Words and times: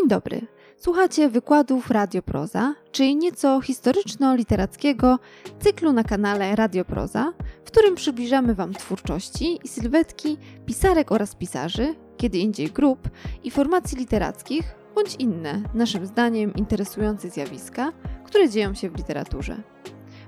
Dzień 0.00 0.08
dobry. 0.08 0.40
Słuchacie 0.76 1.28
wykładów 1.28 1.90
Radioproza, 1.90 2.74
czyli 2.92 3.16
nieco 3.16 3.60
historyczno-literackiego 3.60 5.18
cyklu 5.58 5.92
na 5.92 6.04
kanale 6.04 6.56
Radioproza, 6.56 7.32
w 7.64 7.66
którym 7.66 7.94
przybliżamy 7.94 8.54
Wam 8.54 8.74
twórczości 8.74 9.58
i 9.64 9.68
sylwetki 9.68 10.36
pisarek 10.66 11.12
oraz 11.12 11.34
pisarzy, 11.34 11.94
kiedy 12.16 12.38
indziej 12.38 12.66
grup 12.66 13.08
i 13.44 13.50
formacji 13.50 13.98
literackich, 13.98 14.74
bądź 14.94 15.14
inne, 15.18 15.62
naszym 15.74 16.06
zdaniem, 16.06 16.54
interesujące 16.54 17.30
zjawiska, 17.30 17.92
które 18.24 18.48
dzieją 18.48 18.74
się 18.74 18.90
w 18.90 18.96
literaturze. 18.96 19.56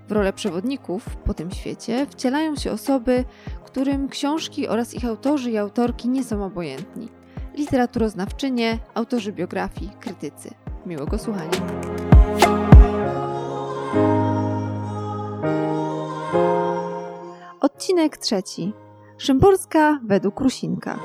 W 0.08 0.12
rolę 0.12 0.32
przewodników 0.32 1.16
po 1.16 1.34
tym 1.34 1.50
świecie 1.50 2.06
wcielają 2.10 2.56
się 2.56 2.72
osoby, 2.72 3.24
którym 3.72 4.08
książki 4.08 4.68
oraz 4.68 4.94
ich 4.94 5.04
autorzy 5.04 5.50
i 5.50 5.58
autorki 5.58 6.08
nie 6.08 6.24
są 6.24 6.44
obojętni. 6.44 7.21
Literaturoznawczynie, 7.54 8.78
autorzy 8.94 9.32
biografii, 9.32 9.90
krytycy. 10.00 10.50
Miłego 10.86 11.18
słuchania. 11.18 11.50
Odcinek 17.60 18.16
trzeci. 18.16 18.72
Szymborska 19.18 20.00
według 20.06 20.40
Rusinka. 20.40 20.98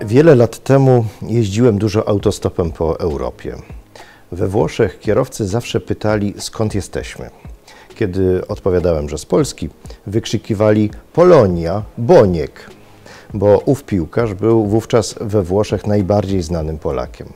Wiele 0.00 0.34
lat 0.34 0.64
temu 0.64 1.04
jeździłem 1.22 1.78
dużo 1.78 2.08
autostopem 2.08 2.72
po 2.72 3.00
Europie. 3.00 3.56
We 4.32 4.48
Włoszech 4.48 5.00
kierowcy 5.00 5.46
zawsze 5.46 5.80
pytali, 5.80 6.34
skąd 6.38 6.74
jesteśmy. 6.74 7.30
Kiedy 7.98 8.46
odpowiadałem, 8.48 9.08
że 9.08 9.18
z 9.18 9.26
Polski, 9.26 9.68
wykrzykiwali 10.06 10.90
Polonia, 11.12 11.82
Boniek, 11.98 12.70
bo 13.34 13.58
ów 13.58 13.84
piłkarz 13.84 14.34
był 14.34 14.66
wówczas 14.66 15.14
we 15.20 15.42
Włoszech 15.42 15.86
najbardziej 15.86 16.42
znanym 16.42 16.78
Polakiem. 16.78 17.28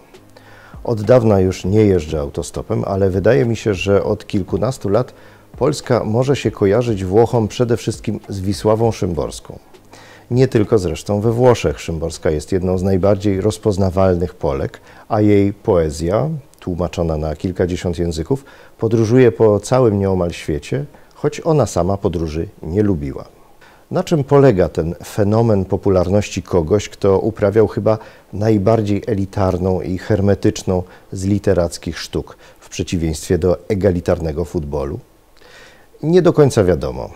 Od 0.84 1.02
dawna 1.02 1.40
już 1.40 1.64
nie 1.64 1.84
jeżdżę 1.84 2.20
autostopem, 2.20 2.84
ale 2.86 3.10
wydaje 3.10 3.44
mi 3.44 3.56
się, 3.56 3.74
że 3.74 4.04
od 4.04 4.26
kilkunastu 4.26 4.88
lat 4.88 5.14
Polska 5.58 6.04
może 6.04 6.36
się 6.36 6.50
kojarzyć 6.50 7.04
Włochom 7.04 7.48
przede 7.48 7.76
wszystkim 7.76 8.20
z 8.28 8.40
Wisławą 8.40 8.92
Szymborską. 8.92 9.58
Nie 10.30 10.48
tylko 10.48 10.78
zresztą 10.78 11.20
we 11.20 11.32
Włoszech 11.32 11.80
Szymborska 11.80 12.30
jest 12.30 12.52
jedną 12.52 12.78
z 12.78 12.82
najbardziej 12.82 13.40
rozpoznawalnych 13.40 14.34
Polek, 14.34 14.80
a 15.08 15.20
jej 15.20 15.52
poezja, 15.52 16.28
tłumaczona 16.60 17.16
na 17.16 17.36
kilkadziesiąt 17.36 17.98
języków, 17.98 18.44
podróżuje 18.82 19.32
po 19.32 19.60
całym 19.60 19.98
nieomal 19.98 20.30
świecie, 20.30 20.84
choć 21.14 21.40
ona 21.44 21.66
sama 21.66 21.96
podróży 21.96 22.48
nie 22.62 22.82
lubiła. 22.82 23.24
Na 23.90 24.04
czym 24.04 24.24
polega 24.24 24.68
ten 24.68 24.94
fenomen 25.04 25.64
popularności 25.64 26.42
kogoś, 26.42 26.88
kto 26.88 27.18
uprawiał 27.18 27.68
chyba 27.68 27.98
najbardziej 28.32 29.02
elitarną 29.06 29.80
i 29.80 29.98
hermetyczną 29.98 30.82
z 31.12 31.24
literackich 31.24 31.98
sztuk, 31.98 32.36
w 32.60 32.68
przeciwieństwie 32.68 33.38
do 33.38 33.68
egalitarnego 33.68 34.44
futbolu? 34.44 34.98
Nie 36.02 36.22
do 36.22 36.32
końca 36.32 36.64
wiadomo. 36.64 37.10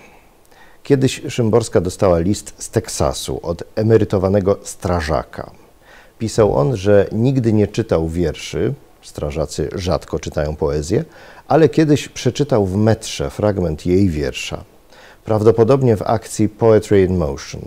Kiedyś 0.82 1.22
Szymborska 1.28 1.80
dostała 1.80 2.18
list 2.18 2.54
z 2.58 2.70
Teksasu 2.70 3.40
od 3.42 3.62
emerytowanego 3.74 4.56
strażaka. 4.62 5.50
Pisał 6.18 6.56
on, 6.56 6.76
że 6.76 7.06
nigdy 7.12 7.52
nie 7.52 7.66
czytał 7.66 8.08
wierszy, 8.08 8.74
strażacy 9.06 9.68
rzadko 9.74 10.18
czytają 10.18 10.56
poezję, 10.56 11.04
ale 11.48 11.68
kiedyś 11.68 12.08
przeczytał 12.08 12.66
w 12.66 12.76
metrze 12.76 13.30
fragment 13.30 13.86
jej 13.86 14.08
wiersza, 14.08 14.64
prawdopodobnie 15.24 15.96
w 15.96 16.02
akcji 16.02 16.48
Poetry 16.48 17.02
in 17.02 17.16
Motion. 17.16 17.62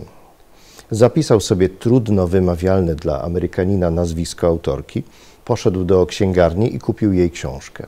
Zapisał 0.90 1.40
sobie 1.40 1.68
trudno 1.68 2.26
wymawialne 2.26 2.94
dla 2.94 3.22
Amerykanina 3.22 3.90
nazwisko 3.90 4.46
autorki, 4.46 5.02
poszedł 5.44 5.84
do 5.84 6.06
księgarni 6.06 6.74
i 6.74 6.78
kupił 6.78 7.12
jej 7.12 7.30
książkę. 7.30 7.86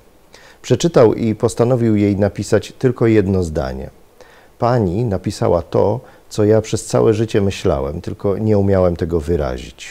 Przeczytał 0.62 1.14
i 1.14 1.34
postanowił 1.34 1.96
jej 1.96 2.16
napisać 2.16 2.72
tylko 2.78 3.06
jedno 3.06 3.42
zdanie. 3.42 3.90
Pani 4.58 5.04
napisała 5.04 5.62
to, 5.62 6.00
co 6.28 6.44
ja 6.44 6.60
przez 6.60 6.86
całe 6.86 7.14
życie 7.14 7.40
myślałem, 7.40 8.00
tylko 8.00 8.38
nie 8.38 8.58
umiałem 8.58 8.96
tego 8.96 9.20
wyrazić. 9.20 9.88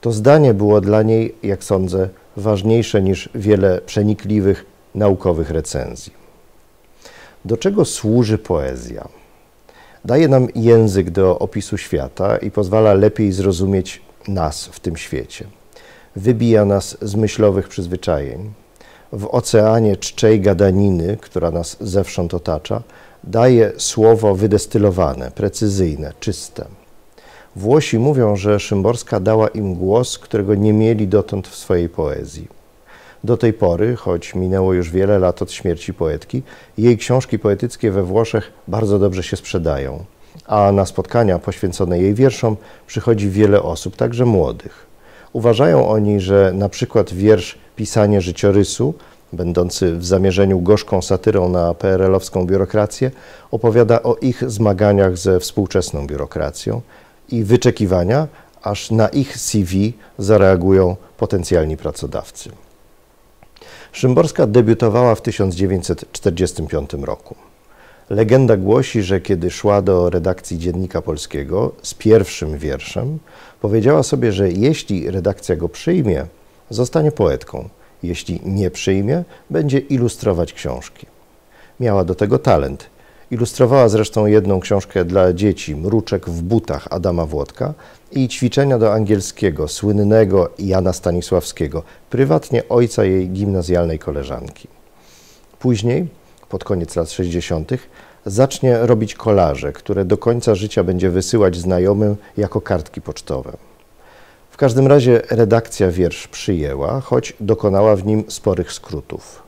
To 0.00 0.12
zdanie 0.12 0.54
było 0.54 0.80
dla 0.80 1.02
niej, 1.02 1.34
jak 1.42 1.64
sądzę, 1.64 2.08
ważniejsze 2.36 3.02
niż 3.02 3.28
wiele 3.34 3.80
przenikliwych 3.86 4.73
naukowych 4.94 5.50
recenzji. 5.50 6.12
Do 7.44 7.56
czego 7.56 7.84
służy 7.84 8.38
poezja? 8.38 9.08
Daje 10.04 10.28
nam 10.28 10.48
język 10.54 11.10
do 11.10 11.38
opisu 11.38 11.78
świata 11.78 12.36
i 12.36 12.50
pozwala 12.50 12.94
lepiej 12.94 13.32
zrozumieć 13.32 14.02
nas 14.28 14.66
w 14.66 14.80
tym 14.80 14.96
świecie. 14.96 15.46
Wybija 16.16 16.64
nas 16.64 16.96
z 17.02 17.14
myślowych 17.14 17.68
przyzwyczajeń. 17.68 18.52
W 19.12 19.26
oceanie 19.26 19.96
czczej 19.96 20.40
gadaniny, 20.40 21.16
która 21.20 21.50
nas 21.50 21.76
zewsząd 21.80 22.34
otacza, 22.34 22.82
daje 23.24 23.72
słowo 23.76 24.34
wydestylowane, 24.34 25.30
precyzyjne, 25.30 26.12
czyste. 26.20 26.64
Włosi 27.56 27.98
mówią, 27.98 28.36
że 28.36 28.60
Szymborska 28.60 29.20
dała 29.20 29.48
im 29.48 29.74
głos, 29.74 30.18
którego 30.18 30.54
nie 30.54 30.72
mieli 30.72 31.08
dotąd 31.08 31.48
w 31.48 31.56
swojej 31.56 31.88
poezji. 31.88 32.48
Do 33.24 33.36
tej 33.36 33.52
pory, 33.52 33.96
choć 33.96 34.34
minęło 34.34 34.72
już 34.72 34.90
wiele 34.90 35.18
lat 35.18 35.42
od 35.42 35.52
śmierci 35.52 35.94
poetki, 35.94 36.42
jej 36.78 36.98
książki 36.98 37.38
poetyckie 37.38 37.90
we 37.90 38.02
Włoszech 38.02 38.52
bardzo 38.68 38.98
dobrze 38.98 39.22
się 39.22 39.36
sprzedają, 39.36 40.04
a 40.46 40.72
na 40.72 40.86
spotkania 40.86 41.38
poświęcone 41.38 41.98
jej 41.98 42.14
wierszom 42.14 42.56
przychodzi 42.86 43.30
wiele 43.30 43.62
osób, 43.62 43.96
także 43.96 44.24
młodych. 44.24 44.86
Uważają 45.32 45.88
oni, 45.88 46.20
że 46.20 46.52
na 46.54 46.68
przykład 46.68 47.12
wiersz 47.12 47.58
Pisanie 47.76 48.20
życiorysu, 48.20 48.94
będący 49.32 49.96
w 49.96 50.04
zamierzeniu 50.04 50.60
gorzką 50.60 51.02
satyrą 51.02 51.48
na 51.48 51.74
PRL-owską 51.74 52.46
biurokrację, 52.46 53.10
opowiada 53.50 54.02
o 54.02 54.16
ich 54.16 54.50
zmaganiach 54.50 55.16
ze 55.16 55.40
współczesną 55.40 56.06
biurokracją 56.06 56.80
i 57.28 57.44
wyczekiwania, 57.44 58.28
aż 58.62 58.90
na 58.90 59.08
ich 59.08 59.38
CV 59.38 59.92
zareagują 60.18 60.96
potencjalni 61.16 61.76
pracodawcy. 61.76 62.63
Szymborska 63.94 64.46
debiutowała 64.46 65.14
w 65.14 65.22
1945 65.22 66.90
roku. 66.92 67.34
Legenda 68.10 68.56
głosi, 68.56 69.02
że 69.02 69.20
kiedy 69.20 69.50
szła 69.50 69.82
do 69.82 70.10
redakcji 70.10 70.58
Dziennika 70.58 71.02
Polskiego 71.02 71.72
z 71.82 71.94
pierwszym 71.94 72.58
wierszem, 72.58 73.18
powiedziała 73.60 74.02
sobie, 74.02 74.32
że 74.32 74.50
jeśli 74.50 75.10
redakcja 75.10 75.56
go 75.56 75.68
przyjmie, 75.68 76.26
zostanie 76.70 77.12
poetką. 77.12 77.68
Jeśli 78.02 78.40
nie 78.44 78.70
przyjmie, 78.70 79.24
będzie 79.50 79.78
ilustrować 79.78 80.52
książki. 80.52 81.06
Miała 81.80 82.04
do 82.04 82.14
tego 82.14 82.38
talent. 82.38 82.86
Ilustrowała 83.30 83.88
zresztą 83.88 84.26
jedną 84.26 84.60
książkę 84.60 85.04
dla 85.04 85.32
dzieci, 85.32 85.76
Mruczek 85.76 86.30
w 86.30 86.42
butach 86.42 86.86
Adama 86.90 87.26
Włodka 87.26 87.74
i 88.12 88.28
ćwiczenia 88.28 88.78
do 88.78 88.92
angielskiego 88.92 89.68
słynnego 89.68 90.50
Jana 90.58 90.92
Stanisławskiego, 90.92 91.82
prywatnie 92.10 92.68
ojca 92.68 93.04
jej 93.04 93.28
gimnazjalnej 93.28 93.98
koleżanki. 93.98 94.68
Później, 95.58 96.06
pod 96.48 96.64
koniec 96.64 96.96
lat 96.96 97.10
60., 97.10 97.70
zacznie 98.26 98.78
robić 98.78 99.14
kolaże, 99.14 99.72
które 99.72 100.04
do 100.04 100.18
końca 100.18 100.54
życia 100.54 100.84
będzie 100.84 101.10
wysyłać 101.10 101.56
znajomym 101.56 102.16
jako 102.36 102.60
kartki 102.60 103.00
pocztowe. 103.00 103.56
W 104.50 104.56
każdym 104.56 104.86
razie 104.86 105.22
redakcja 105.30 105.90
wiersz 105.90 106.28
przyjęła, 106.28 107.00
choć 107.00 107.32
dokonała 107.40 107.96
w 107.96 108.06
nim 108.06 108.24
sporych 108.28 108.72
skrótów. 108.72 109.42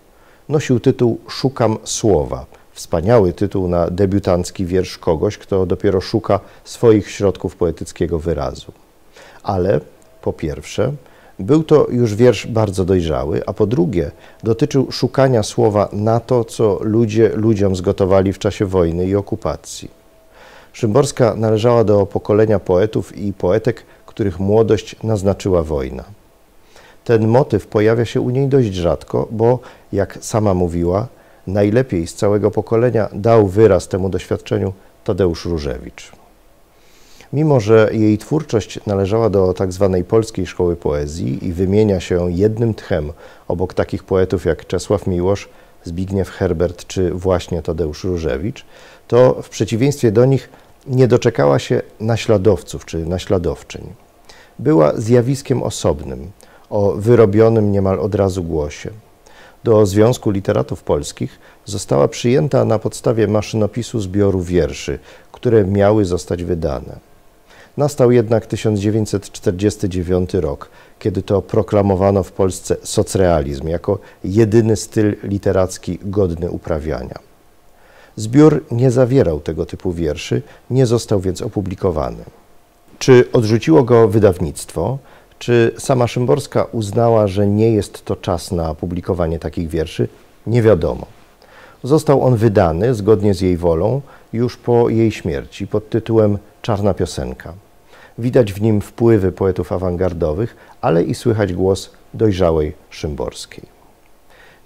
Nosił 0.48 0.80
tytuł 0.80 1.20
Szukam 1.28 1.78
słowa. 1.84 2.46
Wspaniały 2.76 3.32
tytuł 3.32 3.68
na 3.68 3.90
debiutancki 3.90 4.66
wiersz 4.66 4.98
kogoś, 4.98 5.38
kto 5.38 5.66
dopiero 5.66 6.00
szuka 6.00 6.40
swoich 6.64 7.10
środków 7.10 7.56
poetyckiego 7.56 8.18
wyrazu. 8.18 8.72
Ale 9.42 9.80
po 10.22 10.32
pierwsze, 10.32 10.92
był 11.38 11.64
to 11.64 11.86
już 11.90 12.14
wiersz 12.14 12.46
bardzo 12.46 12.84
dojrzały, 12.84 13.42
a 13.46 13.52
po 13.52 13.66
drugie, 13.66 14.10
dotyczył 14.42 14.92
szukania 14.92 15.42
słowa 15.42 15.88
na 15.92 16.20
to, 16.20 16.44
co 16.44 16.78
ludzie 16.82 17.30
ludziom 17.34 17.76
zgotowali 17.76 18.32
w 18.32 18.38
czasie 18.38 18.66
wojny 18.66 19.06
i 19.06 19.16
okupacji. 19.16 19.90
Szymborska 20.72 21.34
należała 21.36 21.84
do 21.84 22.06
pokolenia 22.06 22.58
poetów 22.58 23.16
i 23.16 23.32
poetek, 23.32 23.84
których 24.06 24.40
młodość 24.40 24.96
naznaczyła 25.02 25.62
wojna. 25.62 26.04
Ten 27.04 27.28
motyw 27.28 27.66
pojawia 27.66 28.04
się 28.04 28.20
u 28.20 28.30
niej 28.30 28.48
dość 28.48 28.74
rzadko, 28.74 29.28
bo, 29.30 29.58
jak 29.92 30.18
sama 30.20 30.54
mówiła, 30.54 31.08
najlepiej 31.46 32.06
z 32.06 32.14
całego 32.14 32.50
pokolenia 32.50 33.08
dał 33.12 33.46
wyraz 33.46 33.88
temu 33.88 34.08
doświadczeniu 34.08 34.72
Tadeusz 35.04 35.44
Różewicz. 35.44 36.12
Mimo, 37.32 37.60
że 37.60 37.88
jej 37.92 38.18
twórczość 38.18 38.80
należała 38.86 39.30
do 39.30 39.54
tzw. 39.54 39.90
Tak 39.92 40.06
polskiej 40.06 40.46
szkoły 40.46 40.76
poezji 40.76 41.46
i 41.46 41.52
wymienia 41.52 42.00
się 42.00 42.32
jednym 42.32 42.74
tchem 42.74 43.12
obok 43.48 43.74
takich 43.74 44.04
poetów 44.04 44.44
jak 44.44 44.66
Czesław 44.66 45.06
Miłosz, 45.06 45.48
Zbigniew 45.84 46.30
Herbert 46.30 46.86
czy 46.86 47.10
właśnie 47.10 47.62
Tadeusz 47.62 48.04
Różewicz, 48.04 48.64
to 49.08 49.42
w 49.42 49.48
przeciwieństwie 49.48 50.12
do 50.12 50.24
nich 50.24 50.48
nie 50.86 51.08
doczekała 51.08 51.58
się 51.58 51.82
naśladowców 52.00 52.84
czy 52.84 53.06
naśladowczyń. 53.06 53.92
Była 54.58 54.92
zjawiskiem 54.96 55.62
osobnym, 55.62 56.30
o 56.70 56.92
wyrobionym 56.92 57.72
niemal 57.72 58.00
od 58.00 58.14
razu 58.14 58.44
głosie. 58.44 58.90
Do 59.66 59.86
Związku 59.86 60.30
Literatów 60.30 60.82
Polskich 60.82 61.38
została 61.64 62.08
przyjęta 62.08 62.64
na 62.64 62.78
podstawie 62.78 63.28
maszynopisu 63.28 64.00
zbioru 64.00 64.42
wierszy, 64.42 64.98
które 65.32 65.64
miały 65.64 66.04
zostać 66.04 66.44
wydane. 66.44 66.98
Nastał 67.76 68.12
jednak 68.12 68.46
1949 68.46 70.34
rok, 70.34 70.68
kiedy 70.98 71.22
to 71.22 71.42
proklamowano 71.42 72.22
w 72.22 72.32
Polsce 72.32 72.76
socrealizm 72.82 73.68
jako 73.68 73.98
jedyny 74.24 74.76
styl 74.76 75.16
literacki 75.22 75.98
godny 76.02 76.50
uprawiania. 76.50 77.18
Zbiór 78.16 78.64
nie 78.70 78.90
zawierał 78.90 79.40
tego 79.40 79.66
typu 79.66 79.92
wierszy, 79.92 80.42
nie 80.70 80.86
został 80.86 81.20
więc 81.20 81.42
opublikowany. 81.42 82.24
Czy 82.98 83.32
odrzuciło 83.32 83.82
go 83.82 84.08
wydawnictwo? 84.08 84.98
Czy 85.38 85.74
sama 85.78 86.06
Szymborska 86.06 86.64
uznała, 86.64 87.26
że 87.26 87.46
nie 87.46 87.72
jest 87.72 88.04
to 88.04 88.16
czas 88.16 88.52
na 88.52 88.74
publikowanie 88.74 89.38
takich 89.38 89.68
wierszy? 89.68 90.08
Nie 90.46 90.62
wiadomo. 90.62 91.06
Został 91.82 92.22
on 92.22 92.36
wydany 92.36 92.94
zgodnie 92.94 93.34
z 93.34 93.40
jej 93.40 93.56
wolą 93.56 94.00
już 94.32 94.56
po 94.56 94.88
jej 94.88 95.12
śmierci 95.12 95.66
pod 95.66 95.90
tytułem 95.90 96.38
Czarna 96.62 96.94
piosenka. 96.94 97.52
Widać 98.18 98.52
w 98.52 98.62
nim 98.62 98.80
wpływy 98.80 99.32
poetów 99.32 99.72
awangardowych, 99.72 100.56
ale 100.80 101.02
i 101.02 101.14
słychać 101.14 101.52
głos 101.52 101.90
dojrzałej 102.14 102.72
Szymborskiej. 102.90 103.76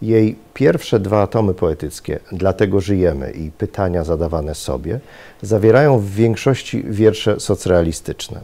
Jej 0.03 0.37
pierwsze 0.55 1.01
dwa 1.01 1.27
tomy 1.27 1.55
poetyckie, 1.55 2.21
Dlatego 2.33 2.81
żyjemy 2.81 3.31
i 3.31 3.51
Pytania 3.51 4.05
zadawane 4.05 4.55
sobie, 4.55 5.01
zawierają 5.43 5.99
w 5.99 6.11
większości 6.11 6.85
wiersze 6.89 7.41
socrealistyczne. 7.41 8.41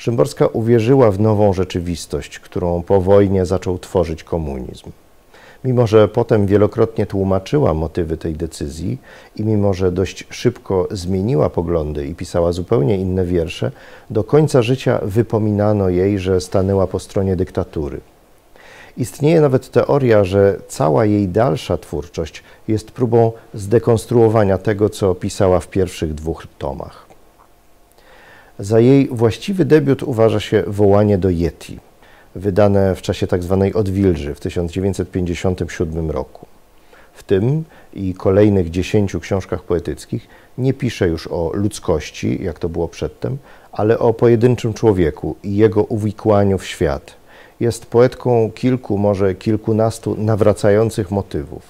Szymborska 0.00 0.46
uwierzyła 0.46 1.10
w 1.10 1.20
nową 1.20 1.52
rzeczywistość, 1.52 2.38
którą 2.38 2.82
po 2.82 3.00
wojnie 3.00 3.46
zaczął 3.46 3.78
tworzyć 3.78 4.24
komunizm. 4.24 4.90
Mimo, 5.64 5.86
że 5.86 6.08
potem 6.08 6.46
wielokrotnie 6.46 7.06
tłumaczyła 7.06 7.74
motywy 7.74 8.16
tej 8.16 8.34
decyzji 8.34 8.98
i 9.36 9.44
mimo, 9.44 9.74
że 9.74 9.92
dość 9.92 10.26
szybko 10.30 10.88
zmieniła 10.90 11.50
poglądy 11.50 12.06
i 12.06 12.14
pisała 12.14 12.52
zupełnie 12.52 12.96
inne 12.96 13.24
wiersze, 13.24 13.70
do 14.10 14.24
końca 14.24 14.62
życia 14.62 15.00
wypominano 15.02 15.88
jej, 15.88 16.18
że 16.18 16.40
stanęła 16.40 16.86
po 16.86 16.98
stronie 16.98 17.36
dyktatury. 17.36 18.00
Istnieje 18.96 19.40
nawet 19.40 19.70
teoria, 19.70 20.24
że 20.24 20.60
cała 20.68 21.04
jej 21.04 21.28
dalsza 21.28 21.76
twórczość 21.76 22.42
jest 22.68 22.90
próbą 22.90 23.32
zdekonstruowania 23.54 24.58
tego, 24.58 24.88
co 24.88 25.14
pisała 25.14 25.60
w 25.60 25.68
pierwszych 25.68 26.14
dwóch 26.14 26.46
tomach. 26.58 27.09
Za 28.60 28.80
jej 28.80 29.08
właściwy 29.08 29.64
debiut 29.64 30.02
uważa 30.02 30.40
się 30.40 30.64
Wołanie 30.66 31.18
do 31.18 31.30
Yeti, 31.30 31.78
wydane 32.34 32.94
w 32.94 33.02
czasie 33.02 33.26
tzw. 33.26 33.60
Tak 33.64 33.76
odwilży 33.76 34.34
w 34.34 34.40
1957 34.40 36.10
roku. 36.10 36.46
W 37.12 37.22
tym 37.22 37.64
i 37.94 38.14
kolejnych 38.14 38.70
dziesięciu 38.70 39.20
książkach 39.20 39.62
poetyckich 39.62 40.28
nie 40.58 40.74
pisze 40.74 41.08
już 41.08 41.26
o 41.26 41.50
ludzkości, 41.54 42.44
jak 42.44 42.58
to 42.58 42.68
było 42.68 42.88
przedtem, 42.88 43.38
ale 43.72 43.98
o 43.98 44.14
pojedynczym 44.14 44.74
człowieku 44.74 45.36
i 45.42 45.56
jego 45.56 45.84
uwikłaniu 45.84 46.58
w 46.58 46.66
świat. 46.66 47.14
Jest 47.60 47.86
poetką 47.86 48.50
kilku, 48.54 48.98
może 48.98 49.34
kilkunastu 49.34 50.16
nawracających 50.18 51.10
motywów. 51.10 51.62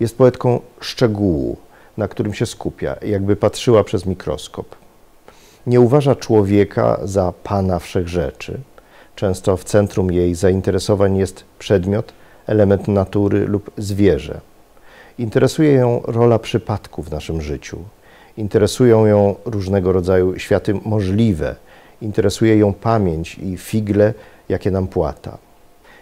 Jest 0.00 0.18
poetką 0.18 0.60
szczegółu, 0.80 1.56
na 1.96 2.08
którym 2.08 2.34
się 2.34 2.46
skupia, 2.46 2.96
jakby 3.02 3.36
patrzyła 3.36 3.84
przez 3.84 4.06
mikroskop 4.06 4.81
nie 5.66 5.80
uważa 5.80 6.14
człowieka 6.14 7.00
za 7.04 7.32
pana 7.42 7.78
wszechrzeczy. 7.78 8.60
Często 9.16 9.56
w 9.56 9.64
centrum 9.64 10.12
jej 10.12 10.34
zainteresowań 10.34 11.16
jest 11.16 11.44
przedmiot, 11.58 12.12
element 12.46 12.88
natury 12.88 13.46
lub 13.46 13.70
zwierzę. 13.78 14.40
Interesuje 15.18 15.72
ją 15.72 16.02
rola 16.04 16.38
przypadku 16.38 17.02
w 17.02 17.10
naszym 17.10 17.42
życiu. 17.42 17.78
Interesują 18.36 19.06
ją 19.06 19.34
różnego 19.44 19.92
rodzaju 19.92 20.38
światy 20.38 20.74
możliwe. 20.84 21.56
Interesuje 22.00 22.56
ją 22.56 22.72
pamięć 22.72 23.38
i 23.38 23.56
figle, 23.56 24.14
jakie 24.48 24.70
nam 24.70 24.86
płata. 24.86 25.38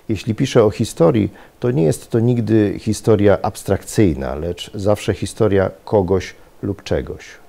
Jeśli 0.09 0.35
pisze 0.35 0.65
o 0.65 0.71
historii, 0.71 1.33
to 1.61 1.71
nie 1.71 1.83
jest 1.83 2.11
to 2.11 2.21
nigdy 2.21 2.75
historia 2.79 3.39
abstrakcyjna, 3.43 4.35
lecz 4.35 4.71
zawsze 4.75 5.15
historia 5.15 5.71
kogoś 5.85 6.35
lub 6.63 6.83
czegoś 6.83 7.40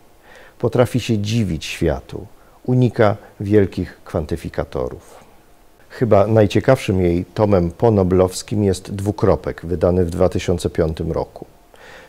potrafi 0.61 0.99
się 0.99 1.17
dziwić 1.17 1.65
światu, 1.65 2.25
unika 2.65 3.17
wielkich 3.39 4.01
kwantyfikatorów. 4.05 5.23
Chyba 5.89 6.27
najciekawszym 6.27 7.01
jej 7.01 7.25
tomem 7.25 7.71
ponoblowskim 7.71 8.63
jest 8.63 8.91
Dwukropek, 8.95 9.65
wydany 9.65 10.05
w 10.05 10.09
2005 10.09 10.99
roku. 10.99 11.45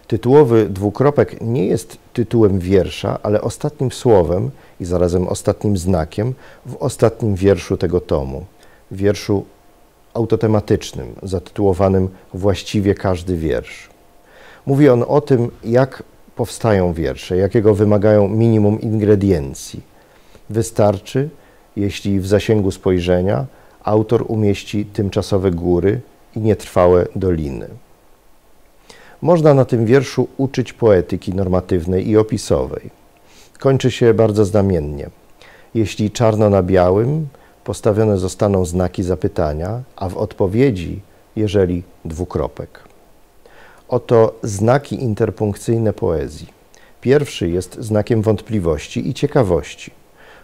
Tytułowy 0.07 0.69
Dwukropek 0.69 1.41
nie 1.41 1.67
jest 1.67 1.97
tytułem 2.13 2.59
wiersza, 2.59 3.19
ale 3.23 3.41
ostatnim 3.41 3.93
słowem 3.93 4.51
i 4.81 4.85
zarazem 4.85 5.29
ostatnim 5.29 5.77
znakiem 5.77 6.35
w 6.67 6.77
ostatnim 6.77 7.35
wierszu 7.35 7.77
tego 7.77 8.01
tomu. 8.01 8.45
Wierszu 8.91 9.45
autotematycznym, 10.15 11.15
zatytułowanym 11.23 12.09
Właściwie 12.35 12.95
każdy 12.95 13.37
wiersz. 13.37 13.89
Mówi 14.67 14.89
on 14.89 15.05
o 15.09 15.21
tym, 15.21 15.51
jak 15.65 16.03
powstają 16.43 16.93
wiersze, 16.93 17.37
jakiego 17.37 17.75
wymagają 17.75 18.29
minimum 18.29 18.81
ingrediencji. 18.81 19.81
Wystarczy, 20.51 21.29
jeśli 21.77 22.21
w 22.21 22.27
zasięgu 22.27 22.71
spojrzenia 22.71 23.47
autor 23.85 24.25
umieści 24.29 24.85
tymczasowe 24.85 25.51
góry 25.51 26.01
i 26.37 26.41
nietrwałe 26.41 27.07
doliny. 27.17 27.69
Można 29.23 29.55
na 29.55 29.65
tym 29.65 29.87
wierszu 29.87 30.29
uczyć 30.37 30.73
poetyki 30.73 31.35
normatywnej 31.35 32.09
i 32.09 32.17
opisowej. 32.17 32.91
Kończy 33.59 33.91
się 33.91 34.15
bardzo 34.15 34.45
znamiennie. 34.45 35.11
Jeśli 35.75 36.11
czarno 36.11 36.51
na 36.51 36.63
białym, 36.63 37.29
postawione 37.65 38.19
zostaną 38.19 38.65
znaki 38.65 39.03
zapytania, 39.03 39.83
a 39.97 40.09
w 40.09 40.17
odpowiedzi, 40.17 41.01
jeżeli 41.37 41.83
dwukropek. 42.05 42.92
Oto 43.93 44.35
znaki 44.43 45.03
interpunkcyjne 45.03 45.93
poezji. 45.93 46.49
Pierwszy 47.01 47.49
jest 47.49 47.75
znakiem 47.81 48.23
wątpliwości 48.23 49.09
i 49.09 49.15
ciekawości. 49.15 49.91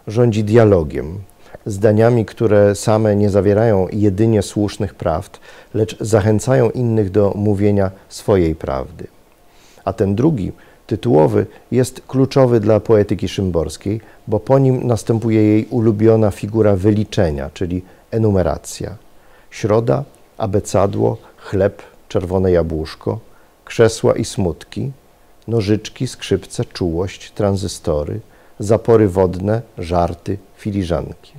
Rządzi 0.07 0.45
dialogiem, 0.45 1.19
zdaniami, 1.67 2.25
które 2.25 2.75
same 2.75 3.17
nie 3.17 3.31
zawierają 3.31 3.89
jedynie 3.93 4.43
słusznych 4.43 4.95
prawd, 4.95 5.41
lecz 5.75 5.97
zachęcają 6.01 6.71
innych 6.71 7.11
do 7.11 7.33
mówienia 7.37 7.91
swojej 8.09 8.55
prawdy. 8.55 9.07
A 9.85 9.93
ten 9.93 10.15
drugi, 10.15 10.53
tytułowy, 10.87 11.47
jest 11.71 12.03
kluczowy 12.09 12.61
dla 12.61 12.81
poetyki 12.81 13.29
szymborskiej, 13.29 14.01
bo 14.27 14.41
po 14.41 14.59
nim 14.59 14.87
następuje 14.87 15.43
jej 15.43 15.67
ulubiona 15.67 16.31
figura 16.31 16.77
wyliczenia, 16.77 17.51
czyli 17.55 17.83
enumeracja. 18.11 18.97
Środa, 19.51 20.05
abecadło, 20.39 21.17
chleb, 21.37 21.83
czerwone 22.09 22.53
jabłuszko, 22.53 23.28
krzesła 23.69 24.13
i 24.13 24.25
smutki, 24.25 24.93
nożyczki, 25.49 26.07
skrzypce, 26.07 26.65
czułość, 26.65 27.31
tranzystory, 27.31 28.21
zapory 28.61 29.09
wodne, 29.09 29.63
żarty, 29.79 30.39
filiżanki. 30.57 31.33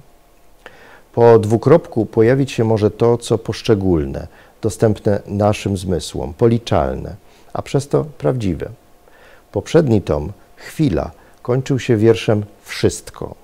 Po 1.14 1.40
dwukropku 1.40 2.06
pojawić 2.06 2.52
się 2.52 2.64
może 2.64 2.92
to, 2.92 3.18
co 3.18 3.38
poszczególne, 3.38 4.28
dostępne 4.62 5.22
naszym 5.28 5.78
zmysłom, 5.78 6.34
policzalne, 6.34 7.16
a 7.54 7.62
przez 7.62 7.88
to 7.88 8.06
prawdziwe. 8.18 8.70
Poprzedni 9.52 10.02
tom, 10.02 10.32
Chwila, 10.56 11.12
kończył 11.42 11.80
się 11.80 11.98
wierszem 11.98 12.46
Wszystko. 12.64 13.36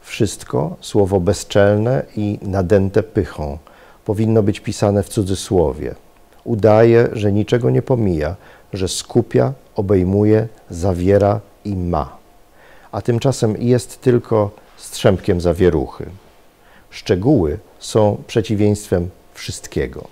Wszystko, 0.00 0.76
słowo 0.80 1.20
bezczelne 1.20 2.02
i 2.16 2.38
nadęte 2.42 3.02
pychą, 3.02 3.58
powinno 4.04 4.42
być 4.42 4.60
pisane 4.60 5.02
w 5.02 5.08
cudzysłowie 5.08 5.94
udaje, 6.44 7.08
że 7.12 7.32
niczego 7.32 7.70
nie 7.70 7.82
pomija, 7.82 8.36
że 8.72 8.88
skupia, 8.88 9.52
obejmuje, 9.76 10.48
zawiera 10.70 11.40
i 11.64 11.76
ma. 11.76 12.16
A 12.92 13.02
tymczasem 13.02 13.56
jest 13.58 14.00
tylko 14.00 14.50
strzępkiem 14.76 15.40
zawieruchy. 15.40 16.06
Szczegóły 16.90 17.58
są 17.78 18.22
przeciwieństwem 18.26 19.08
wszystkiego. 19.34 20.04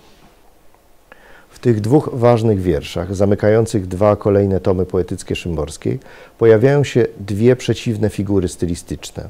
W 1.50 1.58
tych 1.58 1.80
dwóch 1.80 2.10
ważnych 2.12 2.60
wierszach, 2.60 3.14
zamykających 3.14 3.86
dwa 3.86 4.16
kolejne 4.16 4.60
tomy 4.60 4.86
poetyckie 4.86 5.36
Szymborskiej, 5.36 5.98
pojawiają 6.38 6.84
się 6.84 7.06
dwie 7.20 7.56
przeciwne 7.56 8.10
figury 8.10 8.48
stylistyczne: 8.48 9.28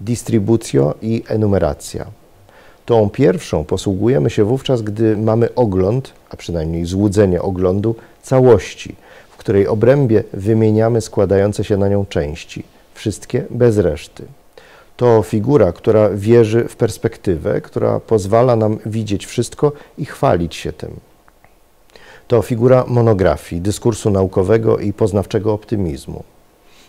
distribucjo 0.00 0.94
i 1.02 1.24
enumeracja. 1.28 2.06
Tą 2.86 3.10
pierwszą 3.10 3.64
posługujemy 3.64 4.30
się 4.30 4.44
wówczas, 4.44 4.82
gdy 4.82 5.16
mamy 5.16 5.54
ogląd, 5.54 6.12
a 6.30 6.36
przynajmniej 6.36 6.84
złudzenie 6.84 7.42
oglądu, 7.42 7.94
całości, 8.22 8.96
w 9.30 9.36
której 9.36 9.68
obrębie 9.68 10.24
wymieniamy 10.32 11.00
składające 11.00 11.64
się 11.64 11.76
na 11.76 11.88
nią 11.88 12.06
części, 12.06 12.62
wszystkie 12.94 13.44
bez 13.50 13.78
reszty. 13.78 14.24
To 14.96 15.22
figura, 15.22 15.72
która 15.72 16.10
wierzy 16.10 16.68
w 16.68 16.76
perspektywę, 16.76 17.60
która 17.60 18.00
pozwala 18.00 18.56
nam 18.56 18.78
widzieć 18.86 19.26
wszystko 19.26 19.72
i 19.98 20.04
chwalić 20.04 20.54
się 20.54 20.72
tym. 20.72 20.90
To 22.28 22.42
figura 22.42 22.84
monografii, 22.88 23.62
dyskursu 23.62 24.10
naukowego 24.10 24.78
i 24.78 24.92
poznawczego 24.92 25.52
optymizmu. 25.52 26.24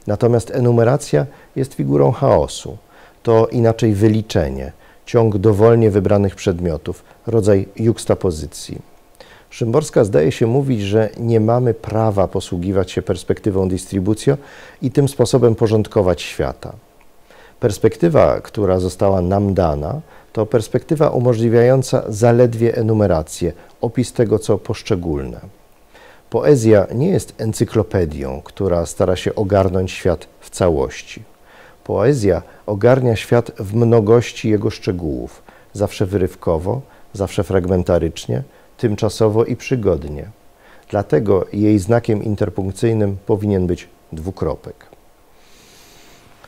Natomiast 0.07 0.51
enumeracja 0.51 1.25
jest 1.55 1.73
figurą 1.73 2.11
chaosu. 2.11 2.77
To 3.23 3.47
inaczej 3.47 3.93
wyliczenie, 3.93 4.71
ciąg 5.05 5.37
dowolnie 5.37 5.91
wybranych 5.91 6.35
przedmiotów, 6.35 7.03
rodzaj 7.27 7.67
juxtapozycji. 7.75 8.81
Szymborska 9.49 10.03
zdaje 10.03 10.31
się 10.31 10.47
mówić, 10.47 10.81
że 10.81 11.09
nie 11.17 11.39
mamy 11.39 11.73
prawa 11.73 12.27
posługiwać 12.27 12.91
się 12.91 13.01
perspektywą 13.01 13.69
dystrybucją 13.69 14.37
i 14.81 14.91
tym 14.91 15.07
sposobem 15.07 15.55
porządkować 15.55 16.21
świata. 16.21 16.73
Perspektywa, 17.59 18.41
która 18.41 18.79
została 18.79 19.21
nam 19.21 19.53
dana, 19.53 20.01
to 20.33 20.45
perspektywa 20.45 21.09
umożliwiająca 21.09 22.03
zaledwie 22.07 22.75
enumerację, 22.75 23.53
opis 23.81 24.13
tego, 24.13 24.39
co 24.39 24.57
poszczególne. 24.57 25.39
Poezja 26.29 26.87
nie 26.95 27.09
jest 27.09 27.33
encyklopedią, 27.37 28.41
która 28.43 28.85
stara 28.85 29.15
się 29.15 29.35
ogarnąć 29.35 29.91
świat 29.91 30.27
w 30.39 30.49
całości. 30.49 31.32
Poezja 31.83 32.41
ogarnia 32.65 33.15
świat 33.15 33.51
w 33.59 33.75
mnogości 33.75 34.49
jego 34.49 34.69
szczegółów, 34.69 35.43
zawsze 35.73 36.05
wyrywkowo, 36.05 36.81
zawsze 37.13 37.43
fragmentarycznie, 37.43 38.43
tymczasowo 38.77 39.45
i 39.45 39.55
przygodnie. 39.55 40.25
Dlatego 40.89 41.45
jej 41.53 41.79
znakiem 41.79 42.23
interpunkcyjnym 42.23 43.17
powinien 43.25 43.67
być 43.67 43.87
dwukropek. 44.11 44.85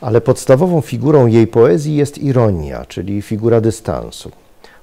Ale 0.00 0.20
podstawową 0.20 0.80
figurą 0.80 1.26
jej 1.26 1.46
poezji 1.46 1.96
jest 1.96 2.18
ironia, 2.18 2.84
czyli 2.84 3.22
figura 3.22 3.60
dystansu. 3.60 4.30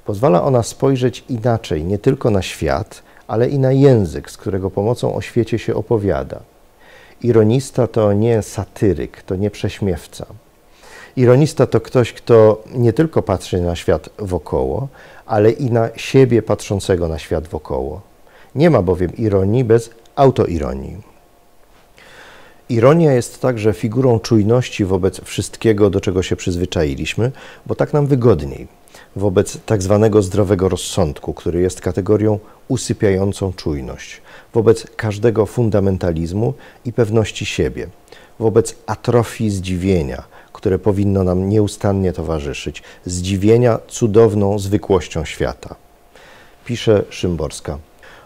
Pozwala 0.06 0.44
ona 0.44 0.64
spojrzeć 0.64 1.24
inaczej 1.30 1.84
nie 1.84 1.98
tylko 1.98 2.30
na 2.30 2.42
świat, 2.42 3.04
ale 3.28 3.50
i 3.50 3.60
na 3.60 3.72
język, 3.72 4.32
z 4.32 4.38
którego 4.38 4.70
pomocą 4.70 5.16
o 5.16 5.22
świecie 5.22 5.60
się 5.60 5.76
opowiada. 5.76 6.40
Ironista 7.22 7.88
to 7.88 8.14
nie 8.14 8.42
satyryk, 8.42 9.24
to 9.24 9.36
nie 9.36 9.52
prześmiewca. 9.52 10.26
Ironista 11.16 11.68
to 11.68 11.82
ktoś, 11.82 12.14
kto 12.14 12.64
nie 12.76 12.94
tylko 12.94 13.22
patrzy 13.22 13.62
na 13.62 13.76
świat 13.76 14.10
wokoło, 14.20 14.88
ale 15.26 15.52
i 15.52 15.72
na 15.72 15.90
siebie 15.96 16.42
patrzącego 16.42 17.08
na 17.08 17.20
świat 17.20 17.48
wokoło. 17.48 18.02
Nie 18.56 18.70
ma 18.70 18.82
bowiem 18.82 19.18
ironii 19.18 19.64
bez 19.64 19.90
autoironii. 20.16 20.98
Ironia 22.70 23.14
jest 23.14 23.42
także 23.42 23.74
figurą 23.74 24.20
czujności 24.20 24.86
wobec 24.86 25.22
wszystkiego, 25.22 25.90
do 25.90 26.02
czego 26.02 26.24
się 26.24 26.36
przyzwyczailiśmy, 26.36 27.32
bo 27.66 27.76
tak 27.76 27.94
nam 27.94 28.08
wygodniej, 28.08 28.68
wobec 29.16 29.58
tak 29.66 29.82
zwanego 29.82 30.22
zdrowego 30.22 30.70
rozsądku, 30.70 31.34
który 31.34 31.62
jest 31.62 31.82
kategorią 31.82 32.40
usypiającą 32.68 33.54
czujność, 33.54 34.22
wobec 34.54 34.88
każdego 34.96 35.46
fundamentalizmu 35.46 36.54
i 36.86 36.94
pewności 36.94 37.46
siebie, 37.46 37.88
wobec 38.40 38.76
atrofii 38.86 39.50
zdziwienia, 39.50 40.24
które 40.54 40.80
powinno 40.80 41.24
nam 41.24 41.50
nieustannie 41.50 42.14
towarzyszyć, 42.14 42.84
zdziwienia 43.06 43.80
cudowną 43.88 44.60
zwykłością 44.60 45.26
świata. 45.26 45.76
Pisze 46.66 47.04
Szymborska. 47.10 47.78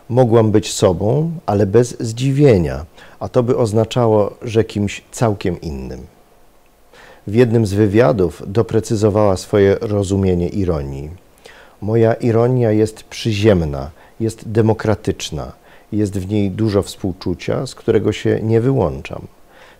Mogłam 0.09 0.51
być 0.51 0.73
sobą, 0.73 1.31
ale 1.45 1.65
bez 1.65 1.99
zdziwienia, 1.99 2.85
a 3.19 3.29
to 3.29 3.43
by 3.43 3.57
oznaczało, 3.57 4.33
że 4.41 4.63
kimś 4.63 5.03
całkiem 5.11 5.61
innym. 5.61 6.05
W 7.27 7.35
jednym 7.35 7.65
z 7.65 7.73
wywiadów 7.73 8.43
doprecyzowała 8.47 9.37
swoje 9.37 9.77
rozumienie 9.81 10.47
ironii. 10.47 11.09
Moja 11.81 12.13
ironia 12.13 12.71
jest 12.71 13.03
przyziemna, 13.03 13.91
jest 14.19 14.51
demokratyczna, 14.51 15.51
jest 15.91 16.19
w 16.19 16.29
niej 16.29 16.51
dużo 16.51 16.83
współczucia, 16.83 17.67
z 17.67 17.75
którego 17.75 18.11
się 18.11 18.39
nie 18.43 18.61
wyłączam. 18.61 19.27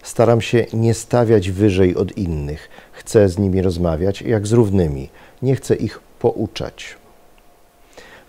Staram 0.08 0.42
się 0.42 0.66
nie 0.74 0.94
stawiać 0.94 1.52
wyżej 1.52 1.96
od 1.96 2.18
innych, 2.18 2.70
chcę 2.92 3.30
z 3.30 3.38
nimi 3.38 3.62
rozmawiać 3.62 4.22
jak 4.22 4.48
z 4.48 4.52
równymi, 4.52 5.10
nie 5.42 5.56
chcę 5.56 5.76
ich 5.76 6.00
pouczać. 6.20 6.98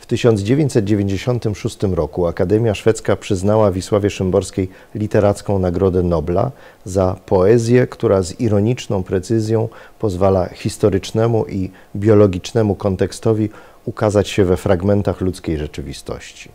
1996 0.09 1.79
roku 1.83 2.27
Akademia 2.27 2.75
Szwedzka 2.75 3.17
przyznała 3.17 3.71
Wisławie 3.71 4.11
Szymborskiej 4.11 4.69
literacką 4.95 5.59
Nagrodę 5.59 6.03
Nobla 6.03 6.51
za 6.85 7.17
poezję, 7.27 7.87
która 7.87 8.23
z 8.23 8.41
ironiczną 8.41 9.03
precyzją 9.03 9.69
pozwala 9.99 10.49
historycznemu 10.49 11.47
i 11.47 11.71
biologicznemu 11.97 12.75
kontekstowi 12.75 13.49
ukazać 13.85 14.29
się 14.29 14.45
we 14.45 14.57
fragmentach 14.57 15.21
ludzkiej 15.21 15.59
rzeczywistości. 15.59 16.49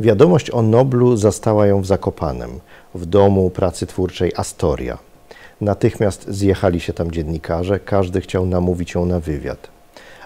Wiadomość 0.00 0.50
o 0.50 0.62
Noblu 0.62 1.16
zastała 1.16 1.66
ją 1.66 1.80
w 1.80 1.86
Zakopanem, 1.86 2.50
w 2.94 3.06
domu 3.06 3.50
pracy 3.50 3.86
twórczej 3.86 4.32
Astoria. 4.36 4.98
Natychmiast 5.60 6.28
zjechali 6.28 6.80
się 6.80 6.92
tam 6.92 7.10
dziennikarze, 7.10 7.80
każdy 7.80 8.20
chciał 8.20 8.46
namówić 8.46 8.94
ją 8.94 9.06
na 9.06 9.20
wywiad. 9.20 9.68